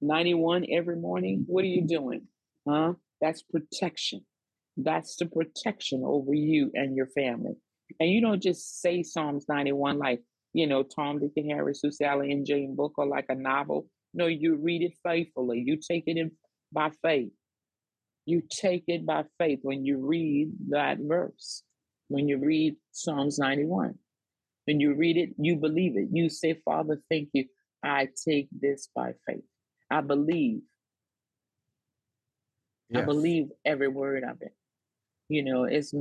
91 0.00 0.66
every 0.72 0.96
morning. 0.96 1.44
What 1.46 1.64
are 1.64 1.68
you 1.68 1.86
doing? 1.86 2.26
Huh? 2.68 2.94
That's 3.20 3.42
protection. 3.42 4.24
That's 4.76 5.16
the 5.16 5.26
protection 5.26 6.02
over 6.04 6.32
you 6.32 6.70
and 6.74 6.96
your 6.96 7.08
family. 7.08 7.54
And 7.98 8.08
you 8.08 8.20
don't 8.20 8.42
just 8.42 8.80
say 8.80 9.02
Psalms 9.02 9.46
91 9.48 9.98
like, 9.98 10.22
you 10.52 10.66
know, 10.66 10.82
Tom, 10.82 11.18
Dick, 11.18 11.32
and 11.36 11.50
Harry, 11.50 11.74
Sue, 11.74 11.92
Sally, 11.92 12.32
and 12.32 12.46
Jane 12.46 12.74
book 12.76 12.94
or 12.96 13.06
like 13.06 13.26
a 13.28 13.34
novel. 13.34 13.86
No, 14.12 14.26
you 14.26 14.56
read 14.56 14.82
it 14.82 14.94
faithfully. 15.04 15.62
You 15.64 15.76
take 15.76 16.04
it 16.06 16.16
in 16.16 16.32
by 16.72 16.90
faith. 17.02 17.30
You 18.26 18.42
take 18.50 18.84
it 18.86 19.06
by 19.06 19.24
faith 19.38 19.60
when 19.62 19.84
you 19.84 19.98
read 19.98 20.50
that 20.70 20.98
verse. 21.00 21.62
When 22.08 22.28
you 22.28 22.38
read 22.38 22.76
Psalms 22.92 23.38
91. 23.38 23.94
When 24.66 24.80
you 24.80 24.94
read 24.94 25.16
it, 25.16 25.30
you 25.38 25.56
believe 25.56 25.96
it. 25.96 26.08
You 26.12 26.28
say, 26.28 26.60
Father, 26.64 27.00
thank 27.10 27.30
you. 27.32 27.46
I 27.82 28.08
take 28.28 28.48
this 28.52 28.88
by 28.94 29.14
faith. 29.26 29.44
I 29.90 30.00
believe. 30.00 30.60
Yes. 32.88 33.02
I 33.02 33.06
believe 33.06 33.48
every 33.64 33.88
word 33.88 34.24
of 34.24 34.42
it. 34.42 34.52
You 35.28 35.44
know, 35.44 35.64
it's 35.64 35.94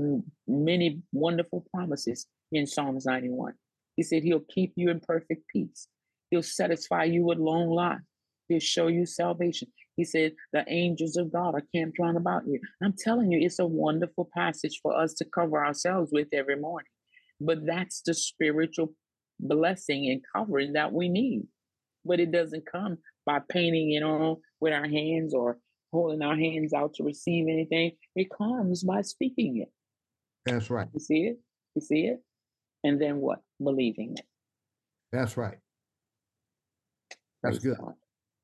many 0.48 1.02
wonderful 1.12 1.66
promises 1.74 2.26
in 2.52 2.66
Psalms 2.66 3.06
91. 3.06 3.54
He 3.96 4.04
said 4.04 4.24
he'll 4.24 4.44
keep 4.54 4.74
you 4.76 4.90
in 4.90 5.00
perfect 5.00 5.48
peace 5.48 5.88
He'll 6.30 6.44
satisfy 6.44 7.06
you 7.06 7.26
with 7.26 7.38
long 7.38 7.70
life. 7.70 8.00
He'll 8.48 8.60
show 8.60 8.88
you 8.88 9.06
salvation. 9.06 9.70
He 9.96 10.06
said, 10.06 10.34
The 10.54 10.64
angels 10.68 11.18
of 11.18 11.32
God 11.32 11.56
are 11.56 11.64
camped 11.76 12.00
round 12.00 12.18
about 12.18 12.48
you. 12.48 12.60
I'm 12.84 12.96
telling 12.98 13.32
you, 13.32 13.40
it's 13.42 13.60
a 13.60 13.66
wonderful 13.66 14.30
passage 14.36 14.80
for 14.82 14.96
us 14.96 15.14
to 15.16 15.26
cover 15.26 15.64
ourselves 15.64 16.12
with 16.12 16.28
every 16.34 16.56
morning. 16.56 16.90
But 17.42 17.66
that's 17.66 18.02
the 18.06 18.14
spiritual 18.14 18.94
blessing 19.40 20.10
and 20.10 20.22
covering 20.36 20.74
that 20.74 20.94
we 20.94 21.10
need. 21.10 21.44
But 22.06 22.20
it 22.20 22.32
doesn't 22.32 22.66
come 22.72 22.98
by 23.26 23.40
painting 23.50 23.94
it 23.94 24.04
on 24.04 24.38
with 24.60 24.74
our 24.74 24.88
hands 24.88 25.34
or 25.34 25.58
holding 25.92 26.22
our 26.22 26.36
hands 26.36 26.74
out 26.74 26.94
to 26.96 27.04
receive 27.04 27.48
anything. 27.48 27.92
It 28.16 28.28
comes 28.36 28.84
by 28.84 29.02
speaking 29.02 29.58
it. 29.58 29.72
That's 30.46 30.70
right. 30.70 30.88
You 30.94 31.00
see 31.00 31.24
it? 31.26 31.40
You 31.76 31.82
see 31.82 32.06
it? 32.06 32.24
And 32.84 33.02
then 33.02 33.18
what? 33.18 33.40
Believing 33.62 34.16
it. 34.18 34.26
That's 35.12 35.38
right. 35.38 35.58
That's 37.44 37.60
good. 37.60 37.78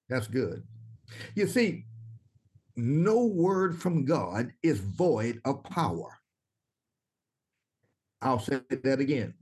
That's 0.09 0.27
good. 0.27 0.63
You 1.35 1.47
see, 1.47 1.85
no 2.75 3.25
word 3.25 3.81
from 3.81 4.05
God 4.05 4.51
is 4.63 4.79
void 4.79 5.41
of 5.45 5.63
power. 5.63 6.19
I'll 8.21 8.39
say 8.39 8.61
that 8.69 8.99
again. 8.99 9.35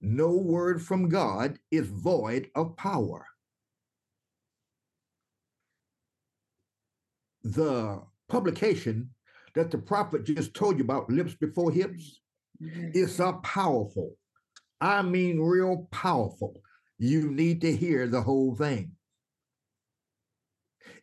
no 0.00 0.30
word 0.36 0.82
from 0.82 1.08
God 1.10 1.58
is 1.72 1.88
void 1.88 2.50
of 2.56 2.76
power. 2.76 3.26
The 7.44 8.02
publication 8.28 9.10
that 9.54 9.70
the 9.70 9.78
prophet 9.78 10.24
just 10.24 10.54
told 10.54 10.78
you 10.78 10.84
about, 10.84 11.10
Lips 11.10 11.34
Before 11.34 11.72
Hips, 11.72 12.20
Mhm. 12.62 12.92
it's 12.94 13.18
a 13.20 13.34
powerful. 13.44 14.16
I 14.80 15.02
mean, 15.02 15.40
real 15.40 15.88
powerful. 15.90 16.62
You 16.98 17.30
need 17.30 17.60
to 17.60 17.74
hear 17.74 18.06
the 18.08 18.22
whole 18.22 18.54
thing. 18.54 18.92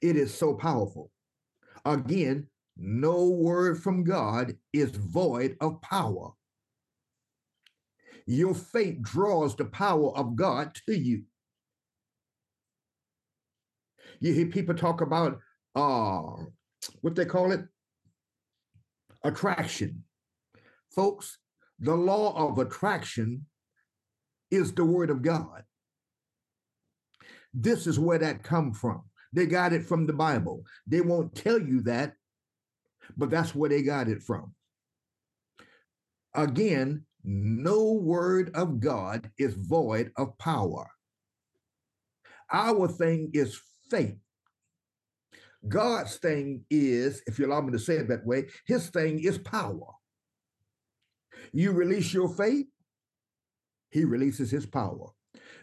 It 0.02 0.18
is 0.18 0.34
so 0.34 0.54
powerful. 0.54 1.12
Again, 1.86 2.48
no 2.78 3.30
word 3.30 3.82
from 3.82 4.04
God 4.04 4.56
is 4.74 4.92
void 4.92 5.56
of 5.62 5.82
power. 5.82 6.32
Your 8.28 8.54
faith 8.54 9.02
draws 9.02 9.56
the 9.56 9.66
power 9.66 10.16
of 10.18 10.36
God 10.36 10.76
to 10.88 10.98
you. 10.98 11.24
You 14.20 14.34
hear 14.34 14.48
people 14.48 14.76
talk 14.76 15.02
about 15.02 15.40
uh 15.76 16.22
what 17.02 17.16
they 17.16 17.26
call 17.26 17.52
it? 17.52 17.62
Attraction. 19.24 20.04
Folks, 20.94 21.38
the 21.80 21.96
law 21.96 22.50
of 22.50 22.58
attraction 22.58 23.46
is 24.52 24.74
the 24.74 24.86
word 24.86 25.10
of 25.10 25.22
God. 25.22 25.64
This 27.58 27.88
is 27.88 27.98
where 27.98 28.20
that 28.20 28.44
come 28.44 28.74
from. 28.74 29.04
They 29.32 29.46
got 29.46 29.72
it 29.72 29.86
from 29.86 30.06
the 30.06 30.14
Bible. 30.14 30.64
They 30.86 31.00
won't 31.00 31.34
tell 31.34 31.60
you 31.60 31.82
that, 31.84 32.14
but 33.16 33.30
that's 33.30 33.56
where 33.56 33.70
they 33.70 33.82
got 33.82 34.10
it 34.10 34.22
from. 34.22 34.54
Again, 36.34 37.06
no 37.24 37.94
word 37.94 38.52
of 38.56 38.82
God 38.82 39.32
is 39.38 39.54
void 39.54 40.12
of 40.18 40.38
power. 40.38 40.88
Our 42.52 42.90
thing 42.90 43.32
is 43.34 43.60
faith. 43.90 44.18
God's 45.68 46.18
thing 46.18 46.66
is, 46.70 47.24
if 47.26 47.40
you 47.40 47.48
allow 47.48 47.62
me 47.62 47.72
to 47.72 47.80
say 47.80 47.96
it 47.96 48.10
that 48.10 48.26
way, 48.26 48.50
his 48.68 48.90
thing 48.90 49.20
is 49.24 49.38
power. 49.38 49.88
You 51.54 51.72
release 51.72 52.14
your 52.14 52.30
faith, 52.36 52.68
he 53.90 54.04
releases 54.04 54.52
his 54.52 54.66
power. 54.66 55.15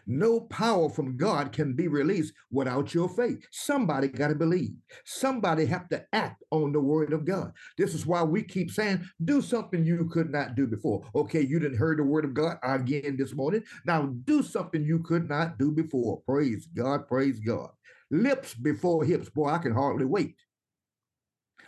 No 0.05 0.41
power 0.41 0.89
from 0.89 1.17
God 1.17 1.51
can 1.51 1.73
be 1.73 1.87
released 1.87 2.33
without 2.51 2.93
your 2.93 3.09
faith. 3.09 3.45
Somebody 3.51 4.07
got 4.07 4.29
to 4.29 4.35
believe. 4.35 4.75
Somebody 5.05 5.65
have 5.65 5.87
to 5.89 6.05
act 6.13 6.43
on 6.51 6.71
the 6.71 6.79
word 6.79 7.13
of 7.13 7.25
God. 7.25 7.51
This 7.77 7.93
is 7.93 8.05
why 8.05 8.23
we 8.23 8.43
keep 8.43 8.71
saying, 8.71 9.03
do 9.23 9.41
something 9.41 9.85
you 9.85 10.09
could 10.11 10.29
not 10.31 10.55
do 10.55 10.67
before. 10.67 11.03
Okay, 11.15 11.41
you 11.41 11.59
didn't 11.59 11.77
heard 11.77 11.99
the 11.99 12.03
word 12.03 12.25
of 12.25 12.33
God 12.33 12.57
again 12.63 13.15
this 13.17 13.33
morning. 13.33 13.63
Now 13.85 14.13
do 14.25 14.43
something 14.43 14.83
you 14.83 14.99
could 14.99 15.29
not 15.29 15.57
do 15.57 15.71
before. 15.71 16.21
Praise 16.27 16.67
God, 16.67 17.07
praise 17.07 17.39
God. 17.39 17.69
Lips 18.11 18.53
before 18.53 19.03
hips. 19.03 19.29
Boy, 19.29 19.49
I 19.49 19.57
can 19.57 19.73
hardly 19.73 20.05
wait. 20.05 20.35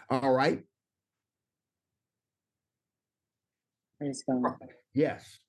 All 0.10 0.34
right. 0.34 0.64
Praise 3.98 4.24
God. 4.28 4.54
Yes. 4.94 5.40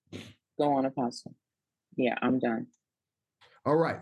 Go 0.58 0.72
on, 0.72 0.86
Apostle. 0.86 1.34
Yeah, 1.96 2.14
I'm 2.20 2.38
done. 2.38 2.66
All 3.64 3.76
right. 3.76 4.00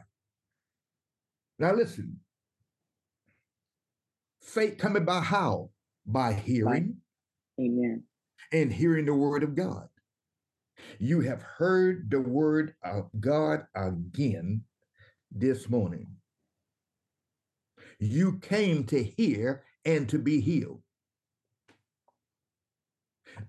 Now 1.59 1.73
listen. 1.75 2.21
Faith 4.43 4.79
coming 4.79 5.05
by 5.05 5.21
how? 5.21 5.71
By 6.07 6.35
hearing 6.35 6.97
Amen. 7.59 8.03
and 8.53 8.73
hearing 8.73 9.07
the 9.07 9.15
word 9.15 9.43
of 9.43 9.55
God. 9.55 9.89
You 10.99 11.21
have 11.23 11.43
heard 11.43 12.11
the 12.11 12.21
word 12.21 12.75
of 12.83 13.09
God 13.19 13.67
again 13.75 14.65
this 15.33 15.69
morning. 15.69 16.09
You 17.99 18.39
came 18.39 18.85
to 18.85 19.03
hear 19.03 19.65
and 19.85 20.09
to 20.11 20.19
be 20.19 20.41
healed. 20.41 20.83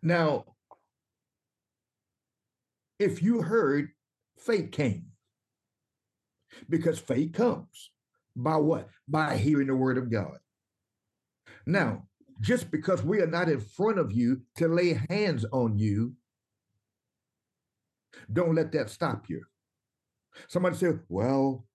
Now, 0.02 0.46
if 3.00 3.22
you 3.22 3.42
heard, 3.42 3.90
faith 4.38 4.72
came. 4.72 5.06
Because 6.70 7.00
faith 7.00 7.34
comes 7.34 7.92
by 8.36 8.58
what? 8.58 8.90
By 9.08 9.38
hearing 9.38 9.68
the 9.68 9.76
word 9.76 9.98
of 9.98 10.12
God. 10.12 10.38
Now, 11.66 12.08
just 12.42 12.70
because 12.72 13.04
we 13.04 13.20
are 13.22 13.28
not 13.28 13.50
in 13.50 13.60
front 13.60 14.00
of 14.00 14.12
you 14.12 14.42
to 14.58 14.68
lay 14.68 15.00
hands 15.10 15.46
on 15.52 15.78
you, 15.78 16.14
don't 18.32 18.56
let 18.56 18.72
that 18.74 18.90
stop 18.90 19.30
you. 19.30 19.44
Somebody 20.48 20.76
said, 20.78 21.00
well, 21.10 21.66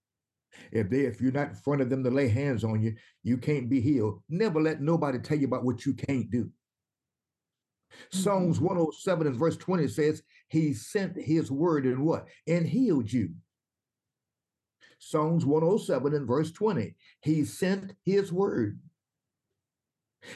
if 0.73 0.91
they 0.91 1.01
if 1.01 1.21
you're 1.21 1.33
not 1.33 1.51
in 1.51 1.55
front 1.55 1.81
of 1.81 1.91
them 1.91 2.05
to 2.05 2.11
lay 2.11 2.29
hands 2.29 2.65
on 2.65 2.83
you, 2.83 2.95
you 3.23 3.39
can't 3.39 3.69
be 3.69 3.81
healed. 3.81 4.23
Never 4.29 4.61
let 4.61 4.81
nobody 4.81 5.19
tell 5.19 5.39
you 5.39 5.47
about 5.47 5.65
what 5.65 5.87
you 5.87 5.95
can't 5.95 6.31
do. 6.31 6.45
Mm-hmm. 6.45 8.19
Psalms 8.19 8.61
107 8.61 9.27
and 9.27 9.37
verse 9.37 9.57
20 9.57 9.89
says, 9.89 10.23
He 10.51 10.75
sent 10.75 11.17
his 11.17 11.51
word 11.51 11.87
and 11.87 12.05
what? 12.05 12.27
And 12.47 12.67
healed 12.67 13.13
you. 13.13 13.31
Psalms 14.99 15.47
107 15.47 16.15
and 16.15 16.27
verse 16.27 16.53
20, 16.53 16.95
He 17.23 17.45
sent 17.45 17.95
his 18.05 18.33
word. 18.33 18.79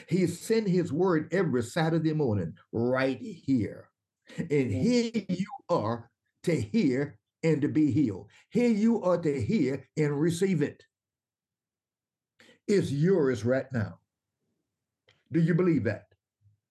He 0.07 0.25
sent 0.25 0.67
his 0.67 0.91
word 0.91 1.31
every 1.31 1.61
Saturday 1.61 2.13
morning 2.13 2.53
right 2.71 3.19
here. 3.19 3.89
And 4.37 4.71
here 4.71 5.11
you 5.29 5.45
are 5.69 6.09
to 6.43 6.59
hear 6.59 7.19
and 7.43 7.61
to 7.61 7.67
be 7.67 7.91
healed. 7.91 8.27
Here 8.49 8.69
you 8.69 9.03
are 9.03 9.21
to 9.21 9.41
hear 9.41 9.87
and 9.97 10.19
receive 10.19 10.63
it. 10.63 10.83
It's 12.67 12.91
yours 12.91 13.45
right 13.45 13.71
now. 13.71 13.99
Do 15.31 15.39
you 15.39 15.53
believe 15.53 15.83
that? 15.83 16.05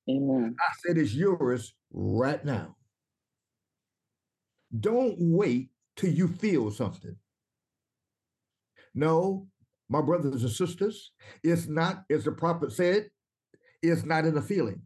Amen. 0.09 0.57
I 0.59 0.72
said 0.85 0.98
it's 0.98 1.14
yours 1.14 1.74
right 1.92 2.44
now. 2.44 2.76
Don't 4.79 5.17
wait 5.19 5.71
till 5.97 6.11
you 6.11 6.29
feel 6.29 6.71
something. 6.71 7.17
No, 8.95 9.49
my 9.89 10.01
brothers 10.01 10.43
and 10.43 10.53
sisters, 10.53 11.13
it's 11.43 11.67
not, 11.67 12.05
as 12.11 12.25
the 12.25 12.33
prophet 12.33 12.73
said, 12.73 13.11
it's 13.83 14.05
not 14.05 14.25
in 14.25 14.37
a 14.37 14.43
feeling. 14.43 14.83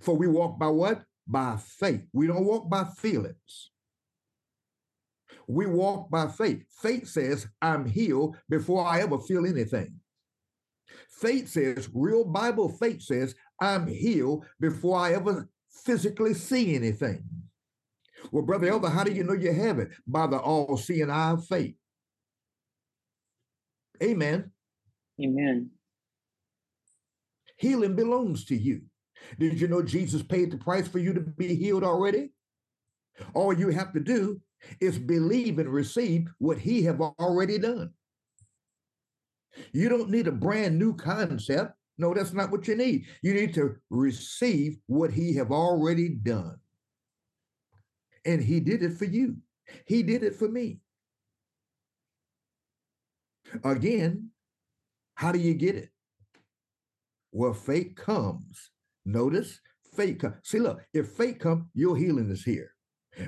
For 0.00 0.16
we 0.16 0.28
walk 0.28 0.58
by 0.58 0.68
what? 0.68 1.02
By 1.26 1.56
faith. 1.56 2.02
We 2.12 2.26
don't 2.26 2.44
walk 2.44 2.70
by 2.70 2.84
feelings. 2.84 3.70
We 5.46 5.66
walk 5.66 6.10
by 6.10 6.28
faith. 6.28 6.62
Faith 6.82 7.08
says, 7.08 7.46
I'm 7.60 7.86
healed 7.86 8.36
before 8.48 8.86
I 8.86 9.00
ever 9.00 9.18
feel 9.18 9.46
anything. 9.46 10.00
Faith 11.10 11.48
says, 11.48 11.88
real 11.92 12.24
Bible 12.24 12.68
faith 12.68 13.02
says, 13.02 13.34
I'm 13.60 13.86
healed 13.86 14.44
before 14.60 14.98
I 14.98 15.14
ever 15.14 15.48
physically 15.84 16.34
see 16.34 16.74
anything. 16.74 17.24
Well, 18.32 18.44
Brother 18.44 18.68
Elder, 18.68 18.88
how 18.88 19.04
do 19.04 19.12
you 19.12 19.24
know 19.24 19.32
you 19.32 19.52
have 19.52 19.78
it? 19.78 19.90
By 20.06 20.26
the 20.26 20.38
all 20.38 20.76
seeing 20.76 21.10
eye 21.10 21.30
of 21.32 21.46
faith. 21.46 21.74
Amen. 24.02 24.50
Amen. 25.22 25.70
Healing 27.56 27.96
belongs 27.96 28.44
to 28.46 28.56
you. 28.56 28.82
Did 29.38 29.60
you 29.60 29.68
know 29.68 29.82
Jesus 29.82 30.22
paid 30.22 30.52
the 30.52 30.58
price 30.58 30.86
for 30.86 30.98
you 30.98 31.12
to 31.12 31.20
be 31.20 31.54
healed 31.54 31.82
already? 31.82 32.30
All 33.34 33.52
you 33.52 33.70
have 33.70 33.92
to 33.94 34.00
do 34.00 34.40
is 34.80 34.98
believe 34.98 35.58
and 35.58 35.68
receive 35.68 36.28
what 36.38 36.58
he 36.58 36.82
have 36.84 37.00
already 37.00 37.58
done. 37.58 37.90
You 39.72 39.88
don't 39.88 40.10
need 40.10 40.28
a 40.28 40.32
brand 40.32 40.78
new 40.78 40.94
concept. 40.94 41.74
No, 41.96 42.14
that's 42.14 42.32
not 42.32 42.52
what 42.52 42.68
you 42.68 42.76
need. 42.76 43.06
You 43.22 43.34
need 43.34 43.54
to 43.54 43.74
receive 43.90 44.78
what 44.86 45.10
he 45.10 45.34
have 45.34 45.50
already 45.50 46.10
done. 46.10 46.56
And 48.24 48.42
he 48.42 48.60
did 48.60 48.82
it 48.82 48.94
for 48.94 49.04
you. 49.04 49.36
He 49.86 50.02
did 50.02 50.22
it 50.22 50.34
for 50.34 50.48
me. 50.48 50.80
Again, 53.64 54.30
how 55.14 55.32
do 55.32 55.38
you 55.38 55.54
get 55.54 55.74
it? 55.74 55.90
Well, 57.32 57.54
faith 57.54 57.94
comes. 57.94 58.70
Notice 59.04 59.60
faith 59.94 60.18
comes. 60.18 60.36
See, 60.42 60.58
look, 60.58 60.80
if 60.92 61.08
faith 61.08 61.38
comes, 61.38 61.64
your 61.74 61.96
healing 61.96 62.30
is 62.30 62.44
here 62.44 62.72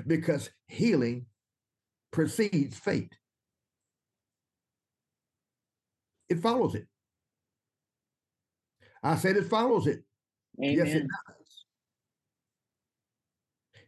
because 0.07 0.49
healing 0.67 1.25
precedes 2.11 2.77
faith. 2.77 3.11
It 6.29 6.39
follows 6.39 6.75
it. 6.75 6.87
I 9.03 9.15
said 9.15 9.37
it 9.37 9.49
follows 9.49 9.87
it. 9.87 10.03
Amen. 10.63 10.77
Yes, 10.77 10.87
it 10.95 11.01
does. 11.01 11.40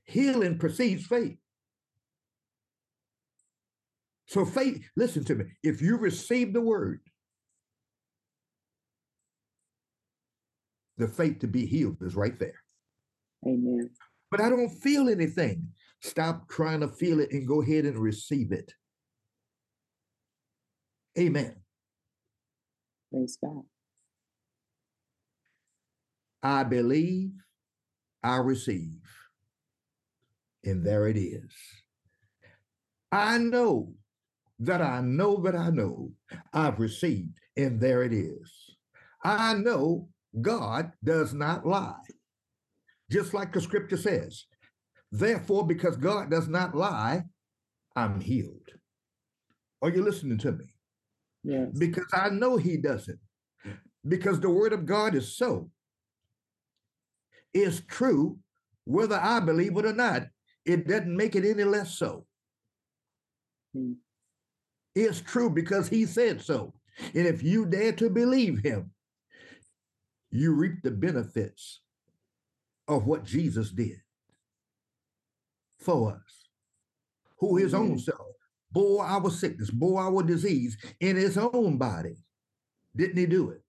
Healing 0.06 0.58
precedes 0.58 1.06
faith. 1.06 1.38
So, 4.28 4.46
faith, 4.46 4.84
listen 4.96 5.24
to 5.26 5.36
me. 5.36 5.46
If 5.62 5.82
you 5.82 5.98
receive 5.98 6.54
the 6.54 6.62
word, 6.62 7.02
the 10.98 11.08
faith 11.08 11.40
to 11.40 11.48
be 11.48 11.66
healed 11.66 11.98
is 12.02 12.16
right 12.16 12.38
there. 12.40 12.60
Amen. 13.46 13.90
but 14.32 14.42
I 14.42 14.50
don't 14.50 14.70
feel 14.70 15.10
anything. 15.10 15.68
Stop 16.02 16.50
trying 16.50 16.80
to 16.80 16.88
feel 16.88 17.20
it 17.20 17.32
and 17.32 17.48
go 17.48 17.62
ahead 17.62 17.86
and 17.86 17.98
receive 17.98 18.52
it. 18.52 18.74
Amen. 21.18 21.56
Praise 23.12 23.38
God. 23.44 23.64
I 26.42 26.64
believe, 26.64 27.32
I 28.24 28.38
receive. 28.38 29.00
And 30.64 30.86
there 30.86 31.08
it 31.08 31.18
is. 31.18 31.52
I 33.12 33.38
know 33.38 33.94
that 34.60 34.82
I 34.82 35.02
know 35.02 35.42
that 35.44 35.56
I 35.56 35.70
know 35.70 36.12
I've 36.54 36.80
received, 36.80 37.38
and 37.58 37.80
there 37.80 38.04
it 38.04 38.14
is. 38.14 38.52
I 39.24 39.54
know 39.56 40.10
God 40.42 40.92
does 41.04 41.34
not 41.34 41.66
lie. 41.66 41.94
Just 43.12 43.34
like 43.34 43.54
the 43.54 43.62
scripture 43.62 43.98
says, 43.98 44.46
therefore, 45.12 45.68
because 45.68 45.98
God 45.98 46.32
does 46.32 46.48
not 46.48 46.76
lie, 46.76 47.24
I'm 47.96 48.20
healed. 48.20 48.70
Are 49.82 49.90
you 49.90 50.04
listening 50.04 50.38
to 50.40 50.54
me? 50.54 50.66
Yes. 51.44 51.68
Because 51.78 52.08
I 52.14 52.30
know 52.30 52.58
He 52.58 52.78
doesn't. 52.78 53.20
Because 54.08 54.40
the 54.40 54.50
word 54.50 54.74
of 54.74 54.86
God 54.86 55.14
is 55.14 55.38
so. 55.38 55.70
It's 57.54 57.82
true, 57.88 58.40
whether 58.86 59.20
I 59.22 59.40
believe 59.42 59.78
it 59.78 59.86
or 59.86 59.94
not. 59.94 60.24
It 60.66 60.88
doesn't 60.88 61.16
make 61.16 61.36
it 61.36 61.46
any 61.46 61.64
less 61.64 61.98
so. 61.98 62.26
Hmm. 63.74 63.94
It's 64.96 65.22
true 65.22 65.50
because 65.50 65.88
He 65.90 66.06
said 66.06 66.42
so. 66.42 66.74
And 67.16 67.28
if 67.28 67.42
you 67.44 67.66
dare 67.66 67.92
to 67.94 68.10
believe 68.10 68.60
Him, 68.60 68.92
you 70.32 70.54
reap 70.54 70.82
the 70.84 70.92
benefits 70.92 71.82
of 72.88 73.06
what 73.06 73.24
Jesus 73.24 73.72
did 73.72 74.02
for 75.80 76.12
us, 76.12 76.50
who 77.38 77.58
his 77.58 77.74
own 77.74 77.96
Mhm. 77.96 78.02
self 78.02 78.36
bore 78.72 79.06
our 79.06 79.30
sickness, 79.30 79.70
bore 79.70 80.02
our 80.02 80.24
disease 80.24 80.78
in 81.00 81.16
his 81.16 81.38
own 81.38 81.78
body. 81.78 82.16
Didn't 82.96 83.18
he 83.18 83.26
do 83.26 83.50
it? 83.52 83.64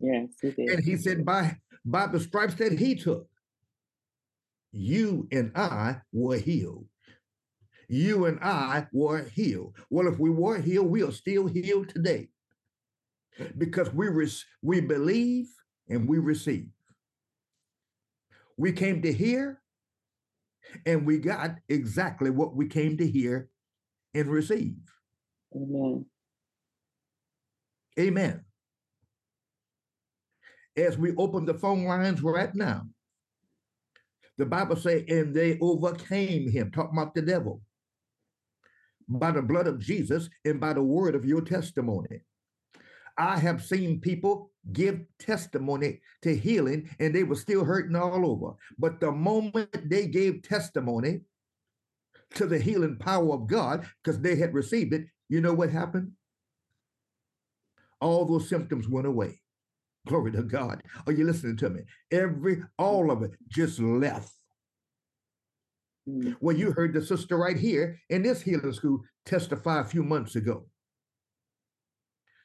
Yes, 0.00 0.28
it 0.42 0.58
is. 0.58 0.70
And 0.74 0.84
he 0.84 0.96
said, 0.96 1.24
by, 1.24 1.58
by 1.84 2.06
the 2.06 2.20
stripes 2.20 2.54
that 2.56 2.72
he 2.78 2.94
took, 2.94 3.28
you 4.72 5.28
and 5.30 5.52
I 5.54 5.98
were 6.12 6.36
healed. 6.36 6.86
You 7.88 8.24
and 8.24 8.38
I 8.40 8.86
were 8.92 9.24
healed. 9.24 9.76
Well, 9.90 10.08
if 10.08 10.18
we 10.18 10.30
were 10.30 10.58
healed, 10.58 10.86
we 10.86 11.02
are 11.02 11.12
still 11.12 11.46
healed 11.46 11.90
today 11.90 12.28
because 13.58 13.92
we, 13.92 14.08
we 14.62 14.80
believe 14.80 15.48
and 15.88 16.08
we 16.08 16.18
receive. 16.18 16.68
We 18.56 18.72
came 18.72 19.02
to 19.02 19.12
hear 19.12 19.60
and 20.86 21.04
we 21.04 21.18
got 21.18 21.56
exactly 21.68 22.30
what 22.30 22.54
we 22.54 22.66
came 22.66 22.96
to 22.96 23.06
hear 23.06 23.48
and 24.14 24.28
receive. 24.28 24.76
Amen. 25.54 26.06
Amen. 27.98 28.44
As 30.76 30.96
we 30.96 31.14
open 31.16 31.44
the 31.44 31.54
phone 31.54 31.84
lines 31.84 32.22
right 32.22 32.54
now, 32.54 32.86
the 34.38 34.46
Bible 34.46 34.76
say, 34.76 35.04
and 35.08 35.34
they 35.34 35.58
overcame 35.60 36.50
him, 36.50 36.70
talking 36.70 36.96
about 36.98 37.14
the 37.14 37.22
devil, 37.22 37.62
by 39.08 39.30
the 39.30 39.42
blood 39.42 39.66
of 39.66 39.78
Jesus 39.78 40.28
and 40.44 40.60
by 40.60 40.72
the 40.72 40.82
word 40.82 41.14
of 41.14 41.24
your 41.24 41.42
testimony. 41.42 42.22
I 43.18 43.38
have 43.38 43.62
seen 43.62 44.00
people 44.00 44.50
give 44.72 45.00
testimony 45.18 46.00
to 46.22 46.34
healing 46.34 46.88
and 46.98 47.14
they 47.14 47.24
were 47.24 47.36
still 47.36 47.64
hurting 47.64 47.94
all 47.94 48.24
over. 48.24 48.54
But 48.78 49.00
the 49.00 49.12
moment 49.12 49.90
they 49.90 50.06
gave 50.06 50.42
testimony 50.42 51.20
to 52.36 52.46
the 52.46 52.58
healing 52.58 52.96
power 52.96 53.34
of 53.34 53.46
God, 53.46 53.86
because 54.02 54.18
they 54.20 54.36
had 54.36 54.54
received 54.54 54.94
it, 54.94 55.06
you 55.28 55.42
know 55.42 55.52
what 55.52 55.68
happened? 55.68 56.12
All 58.00 58.24
those 58.24 58.48
symptoms 58.48 58.88
went 58.88 59.06
away. 59.06 59.41
Glory 60.06 60.32
to 60.32 60.42
God. 60.42 60.82
Are 61.06 61.12
you 61.12 61.24
listening 61.24 61.56
to 61.58 61.70
me? 61.70 61.82
Every, 62.10 62.62
all 62.78 63.10
of 63.10 63.22
it 63.22 63.32
just 63.48 63.78
left. 63.78 64.32
Mm. 66.08 66.36
Well, 66.40 66.56
you 66.56 66.72
heard 66.72 66.92
the 66.92 67.04
sister 67.04 67.36
right 67.36 67.56
here 67.56 68.00
in 68.10 68.22
this 68.22 68.42
healing 68.42 68.72
school 68.72 69.00
testify 69.24 69.80
a 69.80 69.84
few 69.84 70.02
months 70.02 70.34
ago. 70.34 70.66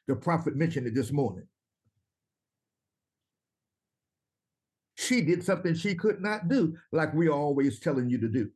The 0.06 0.14
prophet 0.14 0.56
mentioned 0.56 0.86
it 0.86 0.94
this 0.94 1.12
morning. 1.12 1.46
She 4.94 5.20
did 5.20 5.44
something 5.44 5.74
she 5.74 5.94
could 5.94 6.20
not 6.20 6.48
do, 6.48 6.76
like 6.92 7.14
we 7.14 7.28
are 7.28 7.32
always 7.32 7.80
telling 7.80 8.08
you 8.08 8.18
to 8.18 8.28
do. 8.28 8.50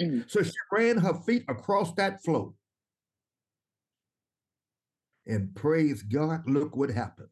Mm. 0.00 0.30
So 0.30 0.42
she 0.42 0.52
ran 0.70 0.98
her 0.98 1.14
feet 1.14 1.44
across 1.48 1.92
that 1.94 2.22
floor. 2.22 2.52
And 5.26 5.54
praise 5.54 6.02
God, 6.02 6.42
look 6.46 6.76
what 6.76 6.90
happened. 6.90 7.28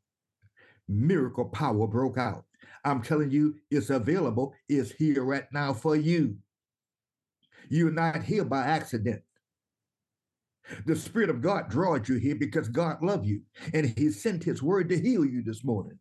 Miracle 0.89 1.47
power 1.47 1.87
broke 1.87 2.19
out. 2.19 2.45
I'm 2.85 3.03
telling 3.03 3.31
you, 3.31 3.57
it's 3.71 3.91
available, 3.91 4.55
it's 4.69 4.93
here 4.93 5.25
right 5.25 5.47
now 5.53 5.73
for 5.73 5.97
you. 5.97 6.37
You're 7.71 7.91
not 7.91 8.23
here 8.23 8.45
by 8.45 8.65
accident. 8.65 9.23
The 10.87 10.97
Spirit 10.97 11.31
of 11.31 11.43
God 11.43 11.69
draws 11.69 12.09
you 12.09 12.17
here 12.17 12.37
because 12.37 12.69
God 12.69 13.03
loves 13.03 13.27
you 13.27 13.43
and 13.73 13.87
He 13.87 14.11
sent 14.11 14.45
His 14.45 14.63
word 14.63 14.89
to 14.91 15.01
heal 15.01 15.25
you 15.25 15.43
this 15.43 15.65
morning. 15.65 15.99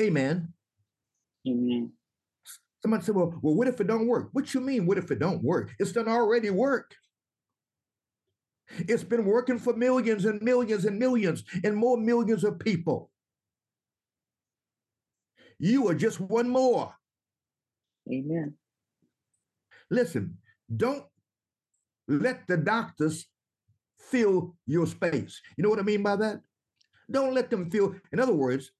Amen. 0.00 0.52
Amen. 1.46 1.92
Somebody 2.82 3.04
said, 3.04 3.14
well, 3.14 3.38
well, 3.42 3.54
what 3.54 3.68
if 3.68 3.80
it 3.80 3.86
don't 3.86 4.06
work? 4.06 4.30
What 4.32 4.54
you 4.54 4.60
mean, 4.60 4.86
what 4.86 4.98
if 4.98 5.10
it 5.10 5.18
don't 5.18 5.42
work? 5.42 5.70
It's 5.78 5.92
done 5.92 6.08
already 6.08 6.50
work. 6.50 6.94
It's 8.78 9.04
been 9.04 9.24
working 9.24 9.58
for 9.58 9.74
millions 9.74 10.24
and 10.24 10.40
millions 10.42 10.84
and 10.84 10.98
millions 10.98 11.44
and 11.64 11.76
more 11.76 11.96
millions 11.96 12.44
of 12.44 12.58
people. 12.58 13.10
You 15.58 15.88
are 15.88 15.94
just 15.94 16.20
one 16.20 16.48
more. 16.48 16.94
Amen. 18.10 18.54
Listen, 19.90 20.38
don't 20.74 21.04
let 22.08 22.46
the 22.46 22.56
doctors 22.56 23.26
fill 23.98 24.56
your 24.66 24.86
space. 24.86 25.40
You 25.56 25.64
know 25.64 25.70
what 25.70 25.78
I 25.78 25.82
mean 25.82 26.02
by 26.02 26.16
that? 26.16 26.40
Don't 27.10 27.34
let 27.34 27.50
them 27.50 27.70
fill, 27.70 27.94
in 28.12 28.20
other 28.20 28.32
words, 28.32 28.70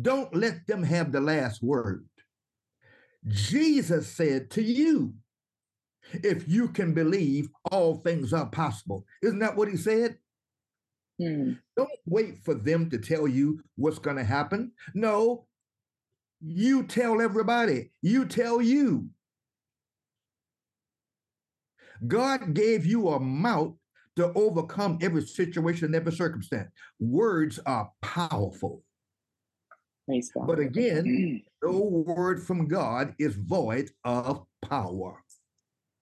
don't 0.00 0.34
let 0.34 0.66
them 0.66 0.82
have 0.82 1.12
the 1.12 1.20
last 1.20 1.62
word. 1.62 2.06
Jesus 3.26 4.08
said 4.08 4.50
to 4.52 4.62
you, 4.62 5.14
if 6.12 6.48
you 6.48 6.68
can 6.68 6.94
believe, 6.94 7.48
all 7.70 7.96
things 7.96 8.32
are 8.32 8.46
possible. 8.46 9.04
Isn't 9.22 9.40
that 9.40 9.56
what 9.56 9.68
he 9.68 9.76
said? 9.76 10.18
Mm. 11.20 11.58
Don't 11.76 11.88
wait 12.06 12.38
for 12.44 12.54
them 12.54 12.90
to 12.90 12.98
tell 12.98 13.26
you 13.26 13.62
what's 13.76 13.98
going 13.98 14.16
to 14.16 14.24
happen. 14.24 14.72
No, 14.94 15.46
you 16.40 16.82
tell 16.84 17.20
everybody, 17.20 17.90
you 18.02 18.26
tell 18.26 18.60
you. 18.60 19.08
God 22.06 22.52
gave 22.52 22.84
you 22.84 23.08
a 23.08 23.20
mouth 23.20 23.74
to 24.16 24.32
overcome 24.34 24.98
every 25.00 25.22
situation, 25.22 25.94
every 25.94 26.12
circumstance. 26.12 26.70
Words 27.00 27.58
are 27.64 27.90
powerful. 28.02 28.82
But 30.46 30.58
again, 30.58 31.42
no 31.62 31.80
word 32.06 32.42
from 32.42 32.68
God 32.68 33.14
is 33.18 33.34
void 33.34 33.90
of 34.04 34.44
power. 34.62 35.22